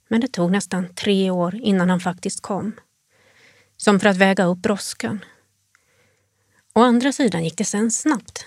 Men 0.08 0.20
det 0.20 0.28
tog 0.28 0.50
nästan 0.50 0.94
tre 0.94 1.30
år 1.30 1.54
innan 1.54 1.90
han 1.90 2.00
faktiskt 2.00 2.40
kom. 2.40 2.72
Som 3.80 4.00
för 4.00 4.08
att 4.08 4.16
väga 4.16 4.44
upp 4.44 4.58
brådskan. 4.58 5.24
Å 6.74 6.80
andra 6.80 7.12
sidan 7.12 7.44
gick 7.44 7.58
det 7.58 7.64
sen 7.64 7.90
snabbt. 7.90 8.46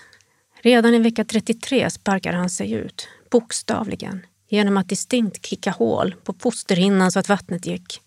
Redan 0.62 0.94
i 0.94 0.98
vecka 0.98 1.24
33 1.24 1.90
sparkade 1.90 2.36
han 2.36 2.50
sig 2.50 2.72
ut, 2.72 3.08
bokstavligen, 3.30 4.26
genom 4.48 4.76
att 4.76 4.88
distinkt 4.88 5.46
kicka 5.46 5.70
hål 5.70 6.14
på 6.24 6.34
fosterhinnan 6.38 7.12
så 7.12 7.18
att 7.18 7.28
vattnet 7.28 7.66
gick. 7.66 8.00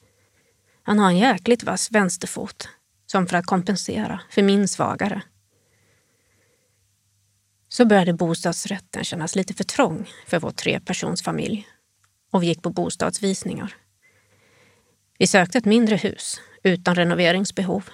Han 0.83 0.99
har 0.99 1.09
en 1.09 1.17
jäkligt 1.17 1.63
vass 1.63 1.91
vänsterfot, 1.91 2.69
som 3.05 3.27
för 3.27 3.37
att 3.37 3.45
kompensera 3.45 4.21
för 4.29 4.43
min 4.43 4.67
svagare. 4.67 5.21
Så 7.69 7.85
började 7.85 8.13
bostadsrätten 8.13 9.03
kännas 9.03 9.35
lite 9.35 9.53
för 9.53 9.63
trång 9.63 10.09
för 10.27 10.39
vår 10.39 10.51
trepersonsfamilj 10.51 11.67
och 12.31 12.43
vi 12.43 12.47
gick 12.47 12.61
på 12.61 12.69
bostadsvisningar. 12.69 13.75
Vi 15.17 15.27
sökte 15.27 15.57
ett 15.57 15.65
mindre 15.65 15.95
hus 15.95 16.41
utan 16.63 16.95
renoveringsbehov. 16.95 17.89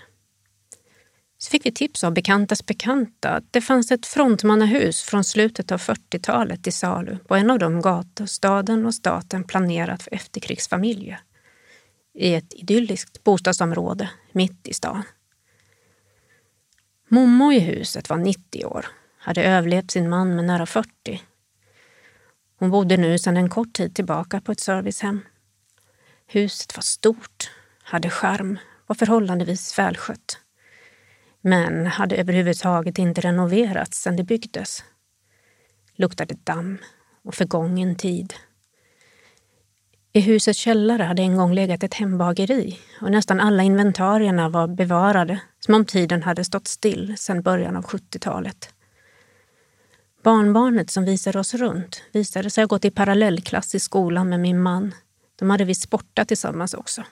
Så 1.37 1.49
fick 1.49 1.65
vi 1.65 1.71
tips 1.71 2.03
av 2.03 2.13
bekantas 2.13 2.65
bekanta 2.65 3.29
att 3.29 3.43
det 3.51 3.61
fanns 3.61 3.91
ett 3.91 4.05
frontmannahus 4.05 5.01
från 5.01 5.23
slutet 5.23 5.71
av 5.71 5.79
40-talet 5.79 6.63
till 6.63 6.73
salu 6.73 7.17
på 7.27 7.35
en 7.35 7.49
av 7.49 7.59
de 7.59 7.81
gator 7.81 8.25
staden 8.25 8.85
och 8.85 8.93
staten 8.93 9.43
planerat 9.43 10.03
för 10.03 10.13
efterkrigsfamiljer 10.13 11.19
i 12.13 12.33
ett 12.33 12.53
idylliskt 12.53 13.23
bostadsområde 13.23 14.09
mitt 14.31 14.67
i 14.67 14.73
stan. 14.73 15.03
Mommo 17.07 17.51
i 17.51 17.59
huset 17.59 18.09
var 18.09 18.17
90 18.17 18.65
år 18.65 18.85
hade 19.17 19.43
överlevt 19.43 19.91
sin 19.91 20.09
man 20.09 20.35
med 20.35 20.45
nära 20.45 20.65
40. 20.65 21.21
Hon 22.59 22.71
bodde 22.71 22.97
nu 22.97 23.17
sedan 23.19 23.37
en 23.37 23.49
kort 23.49 23.73
tid 23.73 23.95
tillbaka 23.95 24.41
på 24.41 24.51
ett 24.51 24.59
servicehem. 24.59 25.21
Huset 26.33 26.75
var 26.77 26.81
stort, 26.81 27.51
hade 27.83 28.09
charm, 28.09 28.59
var 28.87 28.95
förhållandevis 28.95 29.79
välskött. 29.79 30.37
Men 31.41 31.87
hade 31.87 32.15
överhuvudtaget 32.15 32.97
inte 32.97 33.21
renoverats 33.21 34.01
sedan 34.01 34.15
det 34.15 34.23
byggdes. 34.23 34.83
Luktade 35.95 36.35
damm 36.43 36.77
och 37.23 37.35
förgången 37.35 37.95
tid. 37.95 38.33
I 40.13 40.19
husets 40.19 40.59
källare 40.59 41.03
hade 41.03 41.21
en 41.21 41.37
gång 41.37 41.53
legat 41.53 41.83
ett 41.83 41.93
hembageri 41.93 42.79
och 43.01 43.11
nästan 43.11 43.39
alla 43.39 43.63
inventarierna 43.63 44.49
var 44.49 44.67
bevarade 44.67 45.39
som 45.59 45.75
om 45.75 45.85
tiden 45.85 46.23
hade 46.23 46.43
stått 46.43 46.67
still 46.67 47.17
sedan 47.17 47.41
början 47.41 47.75
av 47.75 47.83
70-talet. 47.83 48.69
Barnbarnet 50.23 50.89
som 50.89 51.05
visade 51.05 51.39
oss 51.39 51.53
runt 51.53 52.03
visade 52.11 52.49
sig 52.49 52.61
ha 52.61 52.67
gått 52.67 52.85
i 52.85 52.91
parallellklass 52.91 53.75
i 53.75 53.79
skolan 53.79 54.29
med 54.29 54.39
min 54.39 54.61
man. 54.61 54.93
De 55.35 55.49
hade 55.49 55.65
visst 55.65 55.81
sportat 55.81 56.27
tillsammans 56.27 56.73
också. 56.73 57.03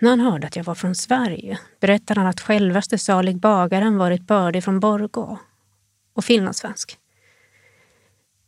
När 0.00 0.10
han 0.10 0.20
hörde 0.20 0.46
att 0.46 0.56
jag 0.56 0.64
var 0.64 0.74
från 0.74 0.94
Sverige 0.94 1.58
berättade 1.80 2.20
han 2.20 2.28
att 2.28 2.40
självaste 2.40 2.98
salig 2.98 3.36
bagaren 3.36 3.96
varit 3.96 4.26
bördig 4.26 4.64
från 4.64 4.80
Borgå 4.80 5.38
och 6.14 6.24
finlandssvensk. 6.24 6.98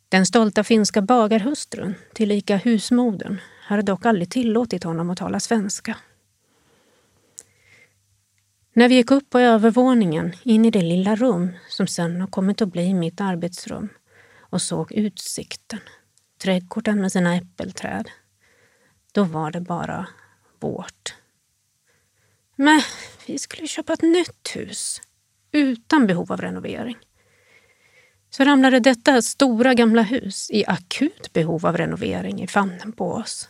Den 0.08 0.26
stolta 0.26 0.64
finska 0.64 1.02
bagarhustrun, 1.02 1.94
tillika 2.14 2.56
husmodern, 2.56 3.40
hade 3.62 3.82
dock 3.82 4.06
aldrig 4.06 4.30
tillåtit 4.30 4.84
honom 4.84 5.10
att 5.10 5.18
tala 5.18 5.40
svenska. 5.40 5.96
När 8.72 8.88
vi 8.88 8.94
gick 8.94 9.10
upp 9.10 9.30
på 9.30 9.38
övervåningen 9.38 10.32
in 10.42 10.64
i 10.64 10.70
det 10.70 10.82
lilla 10.82 11.16
rum 11.16 11.52
som 11.68 11.86
sen 11.86 12.20
har 12.20 12.28
kommit 12.28 12.62
att 12.62 12.72
bli 12.72 12.94
mitt 12.94 13.20
arbetsrum 13.20 13.88
och 14.38 14.62
såg 14.62 14.92
utsikten, 14.92 15.80
trädgården 16.44 17.00
med 17.00 17.12
sina 17.12 17.36
äppelträd, 17.36 18.10
då 19.12 19.24
var 19.24 19.50
det 19.50 19.60
bara 19.60 20.06
vårt. 20.60 21.14
Men 22.56 22.82
vi 23.26 23.38
skulle 23.38 23.66
köpa 23.68 23.92
ett 23.92 24.02
nytt 24.02 24.56
hus 24.56 25.02
utan 25.52 26.06
behov 26.06 26.32
av 26.32 26.40
renovering. 26.40 26.96
Så 28.30 28.44
ramlade 28.44 28.80
detta 28.80 29.22
stora 29.22 29.74
gamla 29.74 30.02
hus 30.02 30.50
i 30.50 30.64
akut 30.66 31.32
behov 31.32 31.66
av 31.66 31.76
renovering 31.76 32.42
i 32.42 32.46
famnen 32.46 32.92
på 32.92 33.12
oss. 33.12 33.48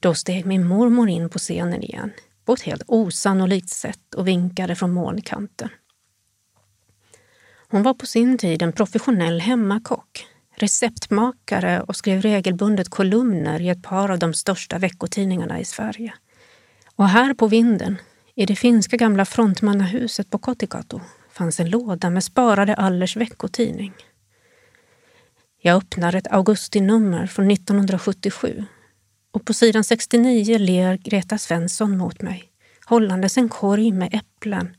Då 0.00 0.14
steg 0.14 0.46
min 0.46 0.66
mormor 0.66 1.08
in 1.08 1.30
på 1.30 1.38
scenen 1.38 1.82
igen 1.82 2.12
på 2.44 2.52
ett 2.52 2.62
helt 2.62 2.82
osannolikt 2.86 3.70
sätt 3.70 4.14
och 4.14 4.28
vinkade 4.28 4.74
från 4.74 4.92
molnkanten. 4.92 5.68
Hon 7.68 7.82
var 7.82 7.94
på 7.94 8.06
sin 8.06 8.38
tid 8.38 8.62
en 8.62 8.72
professionell 8.72 9.40
hemmakock, 9.40 10.26
receptmakare 10.62 11.80
och 11.80 11.96
skrev 11.96 12.22
regelbundet 12.22 12.88
kolumner 12.88 13.60
i 13.60 13.68
ett 13.68 13.82
par 13.82 14.08
av 14.08 14.18
de 14.18 14.34
största 14.34 14.78
veckotidningarna 14.78 15.60
i 15.60 15.64
Sverige. 15.64 16.14
Och 16.96 17.08
här 17.08 17.34
på 17.34 17.46
vinden, 17.46 17.96
i 18.34 18.46
det 18.46 18.56
finska 18.56 18.96
gamla 18.96 19.24
frontmannahuset 19.24 20.30
på 20.30 20.38
Kotikatu, 20.38 20.98
fanns 21.30 21.60
en 21.60 21.70
låda 21.70 22.10
med 22.10 22.24
sparade 22.24 22.74
Allers 22.74 23.16
veckotidning. 23.16 23.92
Jag 25.62 25.76
öppnar 25.76 26.14
ett 26.14 26.32
augustinummer 26.32 27.26
från 27.26 27.50
1977 27.50 28.64
och 29.32 29.44
på 29.44 29.54
sidan 29.54 29.84
69 29.84 30.58
ler 30.58 30.96
Greta 30.96 31.38
Svensson 31.38 31.98
mot 31.98 32.22
mig, 32.22 32.44
hållandes 32.84 33.36
en 33.36 33.48
korg 33.48 33.92
med 33.92 34.14
äpplen. 34.14 34.76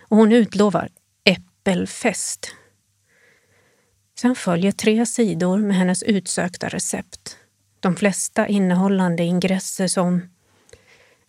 Och 0.00 0.16
hon 0.16 0.32
utlovar 0.32 0.88
äppelfest. 1.24 2.54
Sen 4.20 4.34
följer 4.34 4.72
tre 4.72 5.06
sidor 5.06 5.58
med 5.58 5.76
hennes 5.76 6.02
utsökta 6.02 6.68
recept. 6.68 7.36
De 7.80 7.96
flesta 7.96 8.48
innehållande 8.48 9.22
ingresser 9.22 9.88
som 9.88 10.22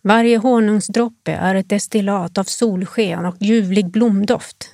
varje 0.01 0.38
honungsdroppe 0.38 1.32
är 1.32 1.56
ett 1.56 1.69
destillat 1.69 2.38
av 2.38 2.43
solsken 2.43 3.25
och 3.25 3.36
ljuvlig 3.39 3.91
blomdoft. 3.91 4.69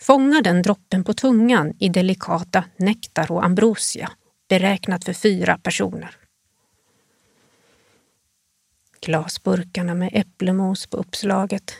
Fånga 0.00 0.42
den 0.42 0.62
droppen 0.62 1.04
på 1.04 1.14
tungan 1.14 1.74
i 1.78 1.88
delikata 1.88 2.64
nektar 2.76 3.32
och 3.32 3.44
ambrosia, 3.44 4.10
beräknat 4.48 5.04
för 5.04 5.12
fyra 5.12 5.58
personer 5.58 6.16
glasburkarna 9.02 9.94
med 9.94 10.10
äpplemos 10.12 10.86
på 10.86 10.96
uppslaget 10.96 11.72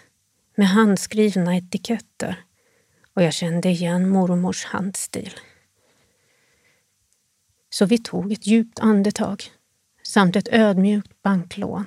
med 0.55 0.69
handskrivna 0.69 1.57
etiketter 1.57 2.45
och 3.15 3.23
jag 3.23 3.33
kände 3.33 3.69
igen 3.69 4.09
mormors 4.09 4.65
handstil. 4.65 5.33
Så 7.75 7.87
vi 7.87 7.99
tog 7.99 8.33
ett 8.33 8.47
djupt 8.47 8.81
andetag 8.81 9.43
samt 10.03 10.37
ett 10.37 10.49
ödmjukt 10.49 11.23
banklån 11.23 11.85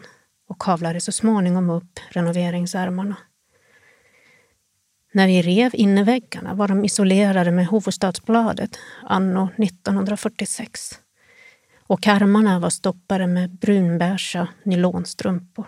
och 0.47 0.61
kavlade 0.61 1.01
så 1.01 1.11
småningom 1.11 1.69
upp 1.69 1.99
renoveringsärmarna. 2.09 3.15
När 5.11 5.27
vi 5.27 5.41
rev 5.41 5.71
innerväggarna 5.73 6.53
var 6.53 6.67
de 6.67 6.85
isolerade 6.85 7.51
med 7.51 7.67
Hovostadsbladet 7.67 8.79
anno 9.03 9.49
1946 9.57 10.99
och 11.87 12.03
karmarna 12.03 12.59
var 12.59 12.69
stoppade 12.69 13.27
med 13.27 13.49
brunbeiga 13.51 14.47
nylonstrumpor. 14.63 15.67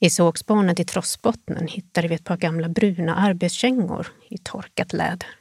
I 0.00 0.10
sågspånet 0.10 0.80
i 0.80 0.84
trossbottnen 0.84 1.66
hittade 1.68 2.08
vi 2.08 2.14
ett 2.14 2.24
par 2.24 2.36
gamla 2.36 2.68
bruna 2.68 3.16
arbetskängor 3.16 4.06
i 4.28 4.38
torkat 4.38 4.92
läder. 4.92 5.37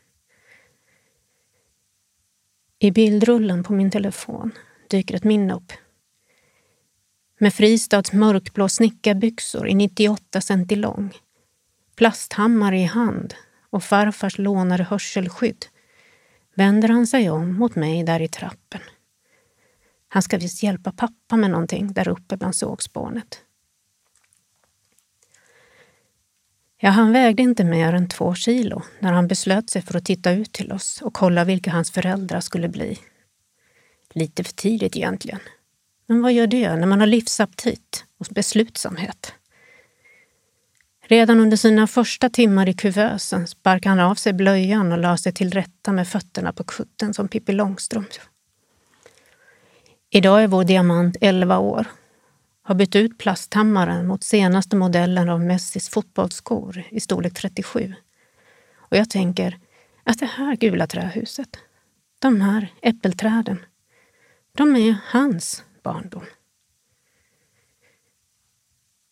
I 2.80 2.92
bildrullen 2.92 3.64
på 3.64 3.74
min 3.74 3.92
telefon 3.92 4.52
dyker 4.90 5.16
ett 5.16 5.24
minne 5.24 5.54
upp. 5.54 5.72
Med 7.40 7.54
Fristads 7.54 8.14
mörkblå 8.14 8.70
snickarbyxor 8.70 9.68
i 9.68 9.76
98 9.76 10.42
centi 10.42 10.76
lång, 10.76 11.14
plasthammare 11.96 12.80
i 12.80 12.84
hand 12.84 13.34
och 13.70 13.84
farfars 13.84 14.38
lånade 14.38 14.84
hörselskydd 14.84 15.66
vänder 16.56 16.90
han 16.90 17.08
sig 17.08 17.30
om 17.30 17.54
mot 17.54 17.76
mig 17.76 18.04
där 18.04 18.22
i 18.22 18.28
trappen. 18.28 18.82
Han 20.08 20.22
ska 20.22 20.38
visst 20.38 20.64
hjälpa 20.64 20.92
pappa 20.92 21.38
med 21.38 21.52
någonting 21.52 21.94
där 21.94 22.08
uppe 22.08 22.38
bland 22.38 22.56
sågspånet. 22.56 23.42
Ja, 26.80 26.90
han 26.90 27.14
vägde 27.14 27.44
inte 27.44 27.64
mer 27.64 27.94
än 27.94 28.10
två 28.10 28.36
kilo 28.36 28.82
när 29.00 29.14
han 29.14 29.28
beslöt 29.28 29.70
sig 29.70 29.82
för 29.82 29.98
att 29.98 30.06
titta 30.06 30.32
ut 30.32 30.52
till 30.54 30.72
oss 30.72 31.02
och 31.02 31.14
kolla 31.14 31.44
vilka 31.44 31.72
hans 31.72 31.92
föräldrar 31.92 32.40
skulle 32.40 32.70
bli. 32.70 33.00
Lite 34.14 34.44
för 34.44 34.54
tidigt 34.54 34.96
egentligen. 34.96 35.40
Men 36.06 36.22
vad 36.22 36.34
gör 36.34 36.48
det 36.48 36.76
när 36.76 36.88
man 36.88 37.00
har 37.00 37.08
livsaptit 37.08 38.06
och 38.18 38.28
beslutsamhet? 38.30 39.34
Redan 41.10 41.40
under 41.40 41.58
sina 41.58 41.88
första 41.88 42.30
timmar 42.30 42.70
i 42.70 42.74
kuvösen 42.74 43.48
sparkade 43.48 43.90
han 43.96 44.12
av 44.12 44.16
sig 44.16 44.34
blöjan 44.34 44.92
och 44.92 44.98
la 44.98 45.18
sig 45.18 45.34
till 45.34 45.52
rätta 45.52 45.92
med 45.92 46.08
fötterna 46.08 46.54
på 46.54 46.64
kudden 46.64 47.14
som 47.14 47.28
Pippi 47.28 47.52
Långstrump. 47.52 48.10
Idag 50.10 50.44
är 50.44 50.48
vår 50.48 50.64
diamant 50.64 51.18
11 51.22 51.58
år. 51.58 51.86
Har 52.68 52.76
bytt 52.76 52.96
ut 52.96 53.18
plasthammaren 53.18 54.08
mot 54.08 54.24
senaste 54.24 54.76
modellen 54.76 55.30
av 55.30 55.42
Messis 55.42 55.90
fotbollsskor 55.90 56.84
i 56.90 57.00
storlek 57.00 57.34
37. 57.34 57.94
Och 58.76 58.98
jag 58.98 59.10
tänker 59.10 59.58
att 60.04 60.20
det 60.20 60.26
här 60.26 60.56
gula 60.56 60.88
trähuset, 60.88 61.50
de 62.20 62.42
här 62.42 62.74
äppelträden, 62.82 63.66
de 64.58 64.76
är 64.76 64.96
hans 65.06 65.64
barndom. 65.84 66.24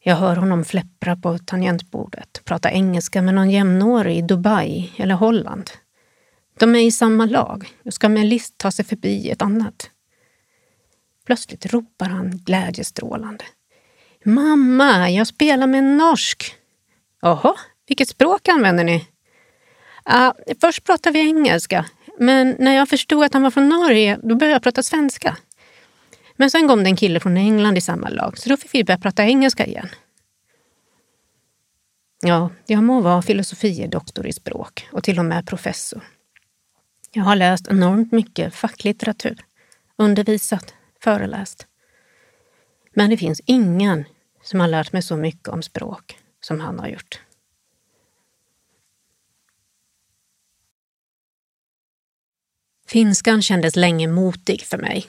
Jag 0.04 0.16
hör 0.16 0.36
honom 0.36 0.66
fläppra 0.66 1.16
på 1.16 1.38
tangentbordet, 1.38 2.42
prata 2.46 2.72
engelska 2.72 3.22
med 3.22 3.34
någon 3.34 3.52
jämnårig 3.52 4.18
i 4.18 4.22
Dubai 4.22 4.94
eller 4.98 5.16
Holland. 5.16 5.70
De 6.60 6.76
är 6.76 6.80
i 6.80 6.92
samma 6.92 7.26
lag 7.26 7.68
och 7.86 7.94
ska 7.94 8.10
med 8.10 8.26
list 8.26 8.58
ta 8.58 8.72
sig 8.72 8.86
förbi 8.86 9.30
ett 9.30 9.42
annat. 9.42 9.92
Plötsligt 11.26 11.66
ropar 11.66 12.06
han 12.06 12.38
glädjestrålande. 12.38 13.46
Mamma, 14.26 15.10
jag 15.10 15.28
spelar 15.28 15.68
med 15.68 15.78
en 15.78 15.98
norsk. 15.98 16.56
Jaha, 17.22 17.56
vilket 17.88 18.10
språk 18.10 18.48
använder 18.48 18.84
ni? 18.84 19.08
Uh, 20.10 20.32
först 20.62 20.84
pratade 20.84 21.14
vi 21.14 21.20
engelska, 21.20 21.86
men 22.20 22.56
när 22.60 22.76
jag 22.76 22.90
förstod 22.90 23.24
att 23.24 23.34
han 23.34 23.44
var 23.44 23.52
från 23.52 23.70
Norge 23.70 24.20
då 24.24 24.36
började 24.36 24.56
jag 24.56 24.64
prata 24.64 24.84
svenska. 24.84 25.38
Men 26.36 26.52
sen 26.52 26.68
kom 26.68 26.84
det 26.84 26.90
en 26.90 26.96
kille 26.96 27.20
från 27.20 27.38
England 27.38 27.78
i 27.78 27.82
samma 27.82 28.10
lag, 28.10 28.38
så 28.38 28.50
då 28.50 28.58
fick 28.58 28.74
vi 28.74 28.84
börja 28.84 28.98
prata 28.98 29.24
engelska 29.24 29.66
igen. 29.66 29.90
Ja, 32.22 32.50
jag 32.66 32.84
må 32.84 33.02
vara 33.02 33.22
filosofiedoktor 33.22 34.28
i 34.28 34.34
språk 34.34 34.88
och 34.92 35.04
till 35.04 35.20
och 35.20 35.26
med 35.26 35.48
professor. 35.48 36.02
Jag 37.12 37.24
har 37.24 37.36
läst 37.36 37.68
enormt 37.68 38.12
mycket 38.12 38.56
facklitteratur, 38.56 39.46
undervisat, 39.98 40.74
föreläst. 41.06 41.68
Men 42.94 43.10
det 43.10 43.18
finns 43.18 43.42
ingen 43.46 44.06
som 44.44 44.60
har 44.60 44.68
lärt 44.68 44.92
mig 44.94 45.02
så 45.02 45.18
mycket 45.18 45.48
om 45.48 45.64
språk 45.64 46.18
som 46.42 46.60
han 46.60 46.80
har 46.80 46.88
gjort. 46.88 47.22
Finskan 52.88 53.42
kändes 53.42 53.76
länge 53.76 54.08
motig 54.08 54.62
för 54.62 54.78
mig. 54.78 55.06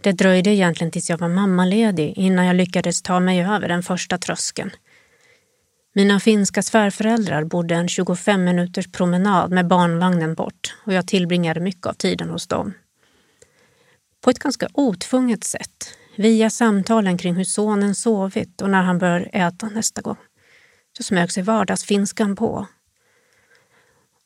Det 0.00 0.12
dröjde 0.12 0.50
egentligen 0.50 0.90
tills 0.90 1.10
jag 1.10 1.18
var 1.18 1.28
mammaledig 1.28 2.12
innan 2.16 2.46
jag 2.46 2.56
lyckades 2.56 3.02
ta 3.02 3.20
mig 3.20 3.40
över 3.44 3.68
den 3.68 3.82
första 3.82 4.18
tröskeln. 4.18 4.70
Mina 5.94 6.20
finska 6.20 6.62
svärföräldrar 6.62 7.44
bodde 7.44 7.74
en 7.74 7.88
25 7.88 8.44
minuters 8.44 8.92
promenad 8.92 9.50
med 9.50 9.66
barnvagnen 9.66 10.34
bort 10.34 10.74
och 10.84 10.92
jag 10.92 11.06
tillbringade 11.06 11.60
mycket 11.60 11.86
av 11.86 11.92
tiden 11.92 12.30
hos 12.30 12.46
dem 12.46 12.74
på 14.20 14.30
ett 14.30 14.38
ganska 14.38 14.68
otvunget 14.72 15.44
sätt 15.44 15.94
via 16.16 16.50
samtalen 16.50 17.18
kring 17.18 17.34
hur 17.34 17.44
sonen 17.44 17.94
sovit 17.94 18.60
och 18.62 18.70
när 18.70 18.82
han 18.82 18.98
bör 18.98 19.30
äta 19.32 19.68
nästa 19.68 20.00
gång. 20.00 20.16
Så 20.96 21.02
smög 21.02 21.32
sig 21.32 21.42
vardagsfinskan 21.42 22.36
på. 22.36 22.66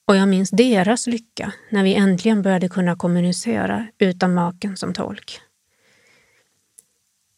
Och 0.07 0.17
jag 0.17 0.29
minns 0.29 0.51
deras 0.51 1.07
lycka 1.07 1.53
när 1.71 1.85
vi 1.85 1.95
äntligen 1.95 2.43
började 2.43 2.69
kunna 2.69 2.97
kommunicera 2.97 3.87
utan 3.99 4.35
maken 4.35 4.77
som 4.77 4.95
tolk. 4.95 5.41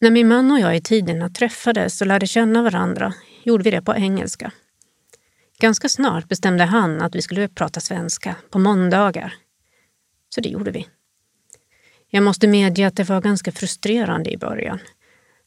När 0.01 0.11
min 0.11 0.27
man 0.27 0.51
och 0.51 0.59
jag 0.59 0.75
i 0.75 0.81
tiderna 0.81 1.29
träffades 1.29 2.01
och 2.01 2.07
lärde 2.07 2.27
känna 2.27 2.63
varandra 2.63 3.13
gjorde 3.43 3.63
vi 3.63 3.71
det 3.71 3.81
på 3.81 3.95
engelska. 3.95 4.51
Ganska 5.59 5.89
snart 5.89 6.27
bestämde 6.27 6.63
han 6.63 7.01
att 7.01 7.15
vi 7.15 7.21
skulle 7.21 7.47
prata 7.47 7.79
svenska 7.79 8.35
på 8.49 8.59
måndagar. 8.59 9.33
Så 10.29 10.41
det 10.41 10.49
gjorde 10.49 10.71
vi. 10.71 10.87
Jag 12.09 12.23
måste 12.23 12.47
medge 12.47 12.87
att 12.87 12.95
det 12.95 13.03
var 13.03 13.21
ganska 13.21 13.51
frustrerande 13.51 14.33
i 14.33 14.37
början. 14.37 14.79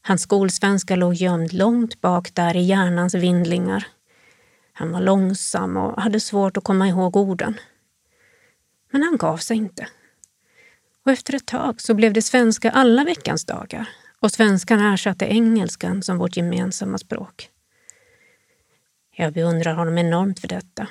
Hans 0.01 0.21
skolsvenska 0.21 0.95
låg 0.95 1.13
gömd 1.13 1.53
långt 1.53 2.01
bak 2.01 2.35
där 2.35 2.57
i 2.57 2.61
hjärnans 2.61 3.15
vindlingar. 3.15 3.87
Han 4.73 4.91
var 4.91 5.01
långsam 5.01 5.77
och 5.77 6.01
hade 6.01 6.19
svårt 6.19 6.57
att 6.57 6.63
komma 6.63 6.87
ihåg 6.87 7.15
orden. 7.15 7.59
Men 8.91 9.03
han 9.03 9.17
gav 9.17 9.37
sig 9.37 9.57
inte. 9.57 9.87
Och 11.05 11.11
efter 11.11 11.35
ett 11.35 11.45
tag 11.45 11.81
så 11.81 11.93
blev 11.93 12.13
det 12.13 12.21
svenska 12.21 12.71
alla 12.71 13.03
veckans 13.03 13.45
dagar 13.45 13.89
och 14.19 14.31
svenskan 14.31 14.79
ersatte 14.79 15.25
engelskan 15.25 16.03
som 16.03 16.17
vårt 16.17 16.37
gemensamma 16.37 16.97
språk. 16.97 17.49
Jag 19.15 19.33
beundrar 19.33 19.73
honom 19.73 19.97
enormt 19.97 20.39
för 20.39 20.47
detta. 20.47 20.87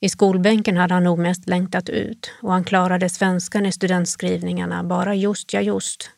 I 0.00 0.08
skolbänken 0.08 0.76
hade 0.76 0.94
han 0.94 1.04
nog 1.04 1.18
mest 1.18 1.48
längtat 1.48 1.88
ut 1.88 2.30
och 2.42 2.52
han 2.52 2.64
klarade 2.64 3.08
svenskan 3.08 3.66
i 3.66 3.72
studentskrivningarna 3.72 4.84
bara 4.84 5.14
just 5.14 5.52
ja 5.52 5.60
just. 5.60 6.10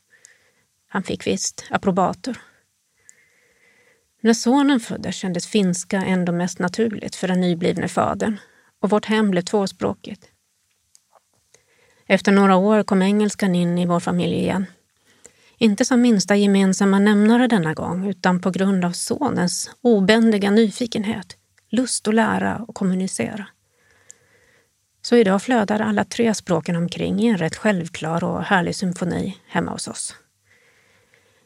Han 0.88 1.02
fick 1.02 1.26
visst 1.26 1.64
approbator. 1.70 2.38
När 4.20 4.34
sonen 4.34 4.80
föddes 4.80 5.16
kändes 5.16 5.46
finska 5.46 5.96
ändå 5.96 6.32
mest 6.32 6.58
naturligt 6.58 7.16
för 7.16 7.28
den 7.28 7.40
nyblivne 7.40 7.88
fadern 7.88 8.36
och 8.80 8.90
vårt 8.90 9.06
hem 9.06 9.30
blev 9.30 9.42
tvåspråkigt. 9.42 10.28
Efter 12.06 12.32
några 12.32 12.56
år 12.56 12.82
kom 12.82 13.02
engelskan 13.02 13.54
in 13.54 13.78
i 13.78 13.86
vår 13.86 14.00
familj 14.00 14.34
igen. 14.34 14.66
Inte 15.58 15.84
som 15.84 16.00
minsta 16.00 16.36
gemensamma 16.36 16.98
nämnare 16.98 17.46
denna 17.46 17.74
gång, 17.74 18.08
utan 18.08 18.40
på 18.40 18.50
grund 18.50 18.84
av 18.84 18.92
sonens 18.92 19.70
obändiga 19.80 20.50
nyfikenhet, 20.50 21.36
lust 21.70 22.08
att 22.08 22.14
lära 22.14 22.64
och 22.68 22.74
kommunicera. 22.74 23.46
Så 25.02 25.16
idag 25.16 25.42
flödar 25.42 25.80
alla 25.80 26.04
tre 26.04 26.34
språken 26.34 26.76
omkring 26.76 27.20
i 27.20 27.26
en 27.26 27.38
rätt 27.38 27.56
självklar 27.56 28.24
och 28.24 28.42
härlig 28.42 28.76
symfoni 28.76 29.36
hemma 29.48 29.70
hos 29.70 29.88
oss. 29.88 30.14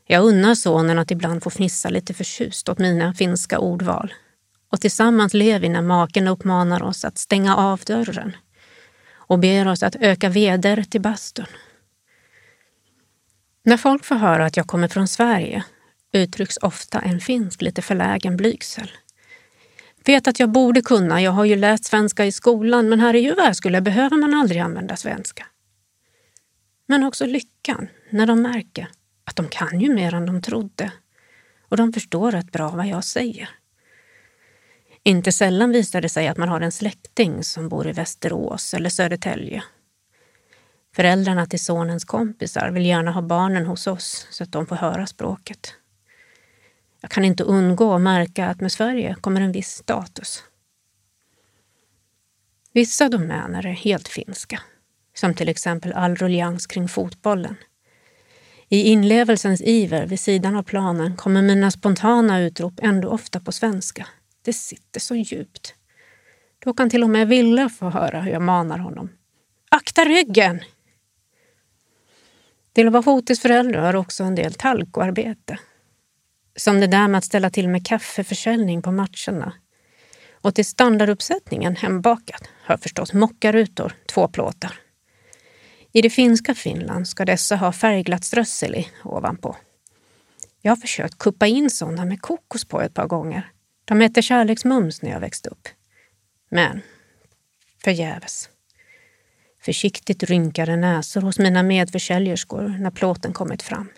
Jag 0.06 0.24
unnar 0.24 0.54
sonen 0.54 0.98
att 0.98 1.10
ibland 1.10 1.42
få 1.42 1.50
fnissa 1.50 1.88
lite 1.88 2.14
förtjust 2.14 2.68
åt 2.68 2.78
mina 2.78 3.14
finska 3.14 3.58
ordval. 3.58 4.14
Och 4.72 4.80
tillsammans 4.80 5.34
ler 5.34 5.60
vi 5.60 5.68
när 5.68 5.82
maken 5.82 6.28
uppmanar 6.28 6.82
oss 6.82 7.04
att 7.04 7.18
stänga 7.18 7.56
av 7.56 7.80
dörren 7.86 8.36
och 9.12 9.38
ber 9.38 9.68
oss 9.68 9.82
att 9.82 9.96
öka 9.96 10.28
veder 10.28 10.82
till 10.82 11.00
bastun. 11.00 11.46
När 13.64 13.76
folk 13.76 14.04
får 14.04 14.14
höra 14.14 14.46
att 14.46 14.56
jag 14.56 14.66
kommer 14.66 14.88
från 14.88 15.08
Sverige 15.08 15.64
uttrycks 16.12 16.56
ofta 16.56 17.00
en 17.00 17.20
finsk 17.20 17.62
lite 17.62 17.82
förlägen 17.82 18.36
blygsel. 18.36 18.90
Vet 20.06 20.28
att 20.28 20.40
jag 20.40 20.50
borde 20.50 20.82
kunna, 20.82 21.22
jag 21.22 21.30
har 21.30 21.44
ju 21.44 21.56
läst 21.56 21.84
svenska 21.84 22.26
i 22.26 22.32
skolan, 22.32 22.88
men 22.88 23.00
här 23.00 23.14
i 23.14 23.18
Jyväskylä 23.18 23.80
behöver 23.80 24.16
man 24.16 24.34
aldrig 24.34 24.60
använda 24.60 24.96
svenska. 24.96 25.46
Men 26.86 27.04
också 27.04 27.26
lyckan 27.26 27.88
när 28.10 28.26
de 28.26 28.42
märker 28.42 28.88
att 29.24 29.36
de 29.36 29.48
kan 29.48 29.80
ju 29.80 29.94
mer 29.94 30.14
än 30.14 30.26
de 30.26 30.42
trodde 30.42 30.92
och 31.68 31.76
de 31.76 31.92
förstår 31.92 32.32
rätt 32.32 32.52
bra 32.52 32.70
vad 32.70 32.86
jag 32.86 33.04
säger. 33.04 33.48
Inte 35.02 35.32
sällan 35.32 35.70
visar 35.70 36.00
det 36.00 36.08
sig 36.08 36.28
att 36.28 36.36
man 36.36 36.48
har 36.48 36.60
en 36.60 36.72
släkting 36.72 37.44
som 37.44 37.68
bor 37.68 37.88
i 37.88 37.92
Västerås 37.92 38.74
eller 38.74 38.90
Södertälje. 38.90 39.64
Föräldrarna 40.96 41.46
till 41.46 41.64
sonens 41.64 42.04
kompisar 42.04 42.70
vill 42.70 42.86
gärna 42.86 43.10
ha 43.10 43.22
barnen 43.22 43.66
hos 43.66 43.86
oss 43.86 44.26
så 44.30 44.44
att 44.44 44.52
de 44.52 44.66
får 44.66 44.76
höra 44.76 45.06
språket. 45.06 45.74
Jag 47.04 47.10
kan 47.10 47.24
inte 47.24 47.44
undgå 47.44 47.94
att 47.94 48.00
märka 48.00 48.46
att 48.46 48.60
med 48.60 48.72
Sverige 48.72 49.16
kommer 49.20 49.40
en 49.40 49.52
viss 49.52 49.70
status. 49.70 50.42
Vissa 52.72 53.08
domäner 53.08 53.66
är 53.66 53.72
helt 53.72 54.08
finska, 54.08 54.60
som 55.14 55.34
till 55.34 55.48
exempel 55.48 55.92
all 55.92 56.16
ruljans 56.16 56.66
kring 56.66 56.88
fotbollen. 56.88 57.56
I 58.68 58.82
inlevelsens 58.82 59.62
iver 59.62 60.06
vid 60.06 60.20
sidan 60.20 60.56
av 60.56 60.62
planen 60.62 61.16
kommer 61.16 61.42
mina 61.42 61.70
spontana 61.70 62.40
utrop 62.40 62.74
ändå 62.82 63.08
ofta 63.08 63.40
på 63.40 63.52
svenska. 63.52 64.06
Det 64.42 64.52
sitter 64.52 65.00
så 65.00 65.14
djupt. 65.14 65.74
Då 66.58 66.74
kan 66.74 66.90
till 66.90 67.02
och 67.02 67.10
med 67.10 67.28
Ville 67.28 67.68
få 67.68 67.90
höra 67.90 68.20
hur 68.20 68.32
jag 68.32 68.42
manar 68.42 68.78
honom. 68.78 69.08
Akta 69.68 70.04
ryggen! 70.04 70.60
Till 72.72 72.90
föräldrar 73.42 73.82
har 73.82 73.96
också 73.96 74.24
en 74.24 74.34
del 74.34 74.54
talkoarbete. 74.54 75.58
Som 76.56 76.80
det 76.80 76.86
där 76.86 77.08
med 77.08 77.18
att 77.18 77.24
ställa 77.24 77.50
till 77.50 77.68
med 77.68 77.86
kaffeförsäljning 77.86 78.82
på 78.82 78.92
matcherna. 78.92 79.52
Och 80.32 80.54
till 80.54 80.64
standarduppsättningen 80.64 81.76
hembakat 81.76 82.48
hör 82.62 82.76
förstås 82.76 83.12
mockarutor, 83.12 83.92
två 84.06 84.28
plåtar. 84.28 84.80
I 85.92 86.02
det 86.02 86.10
finska 86.10 86.54
Finland 86.54 87.08
ska 87.08 87.24
dessa 87.24 87.56
ha 87.56 87.72
färgglatt 87.72 88.24
strössel 88.24 88.74
i 88.74 88.88
ovanpå. 89.04 89.56
Jag 90.60 90.72
har 90.72 90.76
försökt 90.76 91.18
kuppa 91.18 91.46
in 91.46 91.70
sådana 91.70 92.04
med 92.04 92.22
kokos 92.22 92.64
på 92.64 92.80
ett 92.80 92.94
par 92.94 93.06
gånger. 93.06 93.50
De 93.84 94.00
hette 94.00 94.22
kärleksmums 94.22 95.02
när 95.02 95.10
jag 95.10 95.20
växte 95.20 95.48
upp. 95.48 95.68
Men 96.50 96.80
förgäves. 97.84 98.48
Försiktigt 99.62 100.22
rynkade 100.22 100.76
näsor 100.76 101.20
hos 101.20 101.38
mina 101.38 101.62
medförsäljerskor 101.62 102.68
när 102.68 102.90
plåten 102.90 103.32
kommit 103.32 103.62
fram. 103.62 103.88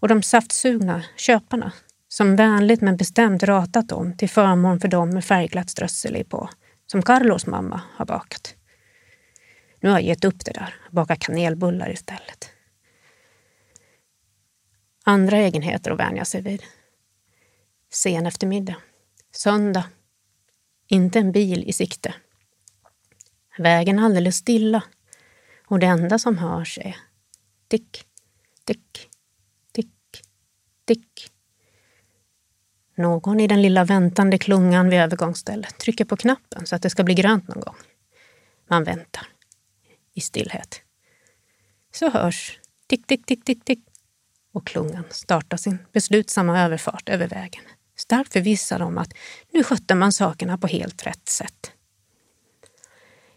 Och 0.00 0.08
de 0.08 0.22
saftsugna 0.22 1.04
köparna 1.16 1.72
som 2.08 2.36
vänligt 2.36 2.80
men 2.80 2.96
bestämt 2.96 3.42
ratat 3.42 3.88
dem 3.88 4.16
till 4.16 4.30
förmån 4.30 4.80
för 4.80 4.88
dem 4.88 5.10
med 5.10 5.24
färgglatt 5.24 5.70
strössel 5.70 6.16
i 6.16 6.24
på, 6.24 6.50
som 6.86 7.02
Carlos 7.02 7.46
mamma 7.46 7.80
har 7.94 8.06
bakat. 8.06 8.54
Nu 9.80 9.88
har 9.88 9.96
jag 9.98 10.06
gett 10.06 10.24
upp 10.24 10.44
det 10.44 10.52
där, 10.52 10.74
och 10.86 10.94
bakar 10.94 11.14
kanelbullar 11.14 11.92
istället. 11.92 12.50
Andra 15.04 15.36
egenheter 15.36 15.90
att 15.90 15.98
vänja 15.98 16.24
sig 16.24 16.42
vid. 16.42 16.62
Sen 17.92 18.26
eftermiddag. 18.26 18.76
Söndag. 19.32 19.84
Inte 20.86 21.18
en 21.18 21.32
bil 21.32 21.64
i 21.64 21.72
sikte. 21.72 22.14
Vägen 23.58 23.98
alldeles 23.98 24.36
stilla 24.36 24.82
och 25.66 25.78
det 25.78 25.86
enda 25.86 26.18
som 26.18 26.38
hörs 26.38 26.78
är 26.78 26.96
tick, 27.68 28.04
tick, 28.64 29.09
tick. 30.94 31.30
Någon 32.94 33.40
i 33.40 33.46
den 33.46 33.62
lilla 33.62 33.84
väntande 33.84 34.38
klungan 34.38 34.90
vid 34.90 35.00
övergångsstället 35.00 35.78
trycker 35.78 36.04
på 36.04 36.16
knappen 36.16 36.66
så 36.66 36.76
att 36.76 36.82
det 36.82 36.90
ska 36.90 37.04
bli 37.04 37.14
grönt 37.14 37.48
någon 37.48 37.60
gång. 37.60 37.76
Man 38.68 38.84
väntar 38.84 39.26
i 40.14 40.20
stillhet. 40.20 40.80
Så 41.92 42.10
hörs 42.10 42.60
tick, 42.86 43.06
tick, 43.06 43.26
tick, 43.26 43.44
tick, 43.44 43.64
tick 43.64 43.84
och 44.52 44.66
klungan 44.66 45.04
startar 45.10 45.56
sin 45.56 45.78
beslutsamma 45.92 46.60
överfart 46.60 47.08
över 47.08 47.28
vägen. 47.28 47.62
Starkt 47.96 48.32
förvissad 48.32 48.82
om 48.82 48.98
att 48.98 49.12
nu 49.52 49.64
skötte 49.64 49.94
man 49.94 50.12
sakerna 50.12 50.58
på 50.58 50.66
helt 50.66 51.06
rätt 51.06 51.28
sätt. 51.28 51.72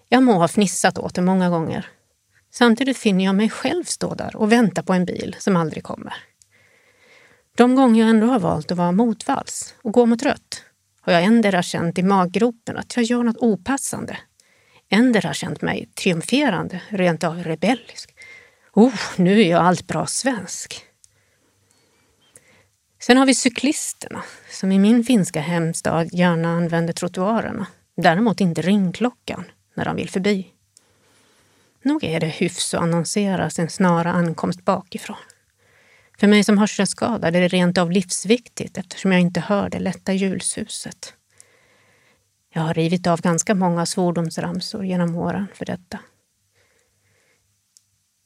Jag 0.10 0.24
må 0.24 0.34
ha 0.34 0.48
fnissat 0.48 0.98
åt 0.98 1.16
det 1.16 1.22
många 1.22 1.50
gånger. 1.50 1.90
Samtidigt 2.52 2.98
finner 2.98 3.26
jag 3.26 3.36
mig 3.36 3.50
själv 3.50 3.84
stå 3.84 4.14
där 4.14 4.36
och 4.36 4.52
vänta 4.52 4.84
på 4.84 4.94
en 4.94 5.06
bil 5.06 5.36
som 5.40 5.56
aldrig 5.56 5.84
kommer. 5.84 6.33
De 7.58 7.76
gånger 7.76 8.02
jag 8.02 8.10
ändå 8.10 8.28
har 8.28 8.40
valt 8.40 8.72
att 8.72 8.78
vara 8.78 8.92
motvalls 8.92 9.76
och 9.82 9.94
gå 9.94 10.06
mot 10.06 10.24
rött 10.24 10.64
har 11.02 11.14
jag 11.14 11.24
ändera 11.24 11.64
känt 11.64 11.98
i 11.98 12.04
maggropen 12.04 12.78
att 12.78 12.96
jag 12.96 13.06
gör 13.06 13.24
något 13.24 13.38
opassande 13.38 14.18
Endera 14.94 15.34
känt 15.34 15.62
mig 15.62 15.90
triumferande, 15.96 16.82
rent 16.90 17.24
av 17.24 17.44
rebellisk. 17.44 18.16
Oh, 18.74 18.94
nu 19.16 19.42
är 19.42 19.50
jag 19.50 19.62
allt 19.62 19.88
bra 19.88 20.06
svensk. 20.06 20.86
Sen 23.02 23.18
har 23.18 23.26
vi 23.26 23.36
cyklisterna 23.36 24.24
som 24.50 24.72
i 24.72 24.80
min 24.80 25.04
finska 25.04 25.42
hemstad 25.42 26.10
gärna 26.14 26.50
använder 26.50 26.94
trottoarerna. 26.94 27.68
Däremot 27.98 28.42
inte 28.42 28.62
ringklockan 28.62 29.44
när 29.74 29.86
de 29.86 29.96
vill 29.96 30.10
förbi. 30.10 30.48
Nog 31.82 32.04
är 32.04 32.20
det 32.20 32.28
hyfs 32.28 32.74
att 32.74 32.82
annonsera 32.82 33.50
sin 33.50 33.70
snara 33.70 34.12
ankomst 34.12 34.66
bakifrån. 34.66 35.18
För 36.24 36.28
mig 36.28 36.44
som 36.44 36.58
hörselskadad 36.58 37.36
är 37.36 37.42
det 37.42 37.48
rent 37.48 37.78
av 37.78 37.92
livsviktigt 37.92 38.78
eftersom 38.78 39.12
jag 39.12 39.22
inte 39.22 39.40
hör 39.40 39.70
det 39.70 39.80
lätta 39.80 40.14
julsuset. 40.14 41.14
Jag 42.54 42.62
har 42.62 42.74
rivit 42.74 43.08
av 43.08 43.22
ganska 43.22 43.56
många 43.56 43.86
svordomsramsor 43.86 44.86
genom 44.86 45.16
åren 45.16 45.48
för 45.54 45.66
detta. 45.66 46.00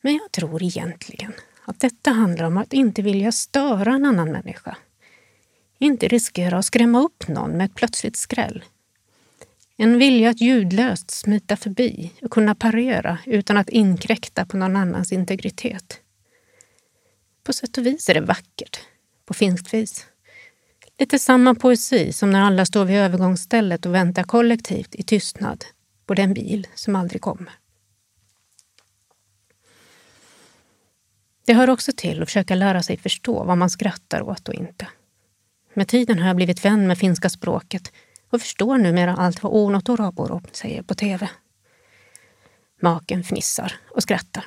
Men 0.04 0.14
jag 0.14 0.32
tror 0.32 0.64
egentligen 0.64 1.34
att 1.66 1.80
detta 1.80 2.12
handlar 2.12 2.46
om 2.46 2.58
att 2.58 2.74
inte 2.74 3.02
vilja 3.02 3.32
störa 3.32 3.94
en 3.94 4.06
annan 4.06 4.32
människa. 4.32 4.78
Inte 5.78 6.08
riskera 6.08 6.58
att 6.58 6.66
skrämma 6.66 7.02
upp 7.02 7.28
någon 7.28 7.52
med 7.52 7.66
ett 7.66 7.76
plötsligt 7.76 8.18
skräll. 8.18 8.64
En 9.78 9.98
vilja 10.00 10.30
att 10.30 10.42
ljudlöst 10.42 11.12
smita 11.12 11.56
förbi 11.56 12.12
och 12.22 12.32
kunna 12.32 12.56
parera 12.56 13.18
utan 13.26 13.58
att 13.58 13.70
inkräkta 13.70 14.46
på 14.46 14.58
någon 14.58 14.76
annans 14.76 15.12
integritet. 15.12 16.02
På 17.48 17.54
sätt 17.54 17.78
och 17.78 17.86
vis 17.86 18.10
är 18.10 18.14
det 18.14 18.22
vackert, 18.22 18.80
på 19.26 19.34
finskt 19.34 19.74
vis. 19.74 20.06
Lite 20.98 21.20
samma 21.20 21.56
poesi 21.56 22.14
som 22.14 22.32
när 22.32 22.42
alla 22.42 22.66
står 22.66 22.86
vid 22.86 22.98
övergångsstället 22.98 23.86
och 23.86 23.94
väntar 23.94 24.24
kollektivt 24.24 24.96
i 24.96 25.04
tystnad 25.04 25.66
på 26.06 26.14
den 26.14 26.34
bil 26.34 26.68
som 26.76 26.96
aldrig 26.96 27.22
kommer. 27.22 27.54
Det 31.46 31.54
hör 31.54 31.70
också 31.70 31.92
till 31.98 32.22
att 32.22 32.28
försöka 32.28 32.56
lära 32.56 32.84
sig 32.84 32.98
förstå 32.98 33.44
vad 33.44 33.58
man 33.58 33.70
skrattar 33.70 34.22
åt 34.22 34.48
och 34.48 34.56
inte. 34.56 34.88
Med 35.74 35.88
tiden 35.88 36.20
har 36.20 36.28
jag 36.28 36.36
blivit 36.36 36.66
vän 36.66 36.88
med 36.88 36.98
finska 36.98 37.30
språket 37.30 37.92
och 38.30 38.42
förstår 38.42 38.78
numera 38.78 39.16
allt 39.16 39.44
vad 39.44 39.54
Onot 39.54 39.90
och 39.90 40.42
säger 40.52 40.84
på 40.84 40.96
tv. 40.96 41.30
Maken 42.82 43.24
fnissar 43.24 43.74
och 43.90 44.04
skrattar. 44.04 44.46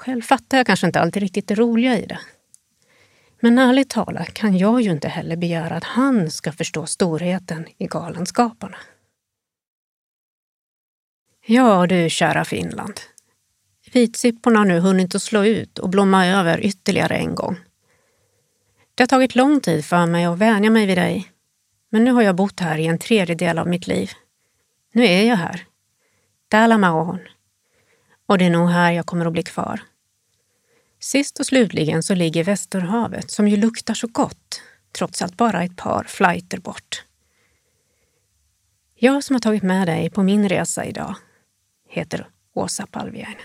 Själv 0.00 0.22
fattar 0.22 0.56
jag 0.56 0.66
kanske 0.66 0.86
inte 0.86 1.00
alltid 1.00 1.22
riktigt 1.22 1.48
det 1.48 1.54
roliga 1.54 1.98
i 1.98 2.06
det. 2.06 2.18
Men 3.40 3.58
ärligt 3.58 3.90
talat 3.90 4.34
kan 4.34 4.58
jag 4.58 4.80
ju 4.80 4.90
inte 4.90 5.08
heller 5.08 5.36
begära 5.36 5.76
att 5.76 5.84
han 5.84 6.30
ska 6.30 6.52
förstå 6.52 6.86
storheten 6.86 7.66
i 7.78 7.86
galenskaparna. 7.86 8.76
Ja 11.46 11.86
du, 11.86 12.10
kära 12.10 12.44
Finland. 12.44 13.00
Vitsipporna 13.92 14.58
har 14.58 14.66
nu 14.66 14.80
hunnit 14.80 15.14
att 15.14 15.22
slå 15.22 15.44
ut 15.44 15.78
och 15.78 15.88
blomma 15.88 16.26
över 16.26 16.64
ytterligare 16.64 17.16
en 17.16 17.34
gång. 17.34 17.56
Det 18.94 19.02
har 19.02 19.08
tagit 19.08 19.34
lång 19.34 19.60
tid 19.60 19.84
för 19.84 20.06
mig 20.06 20.24
att 20.24 20.38
vänja 20.38 20.70
mig 20.70 20.86
vid 20.86 20.98
dig, 20.98 21.32
men 21.90 22.04
nu 22.04 22.10
har 22.10 22.22
jag 22.22 22.36
bott 22.36 22.60
här 22.60 22.78
i 22.78 22.86
en 22.86 22.98
tredjedel 22.98 23.58
av 23.58 23.68
mitt 23.68 23.86
liv. 23.86 24.10
Nu 24.92 25.04
är 25.04 25.22
jag 25.22 25.36
här. 25.36 25.66
Täällä 26.48 26.78
mä 26.78 27.18
Och 28.26 28.38
det 28.38 28.44
är 28.44 28.50
nog 28.50 28.68
här 28.68 28.92
jag 28.92 29.06
kommer 29.06 29.26
att 29.26 29.32
bli 29.32 29.42
kvar. 29.42 29.80
Sist 31.00 31.40
och 31.40 31.46
slutligen 31.46 32.02
så 32.02 32.14
ligger 32.14 32.44
Västerhavet, 32.44 33.30
som 33.30 33.48
ju 33.48 33.56
luktar 33.56 33.94
så 33.94 34.06
gott, 34.06 34.62
trots 34.92 35.22
allt 35.22 35.36
bara 35.36 35.62
ett 35.62 35.76
par 35.76 36.04
flighter 36.04 36.58
bort. 36.58 37.04
Jag 38.94 39.24
som 39.24 39.34
har 39.34 39.40
tagit 39.40 39.62
med 39.62 39.88
dig 39.88 40.10
på 40.10 40.22
min 40.22 40.48
resa 40.48 40.84
idag 40.84 41.14
heter 41.88 42.28
Åsa 42.54 42.86
Palviainen. 42.86 43.36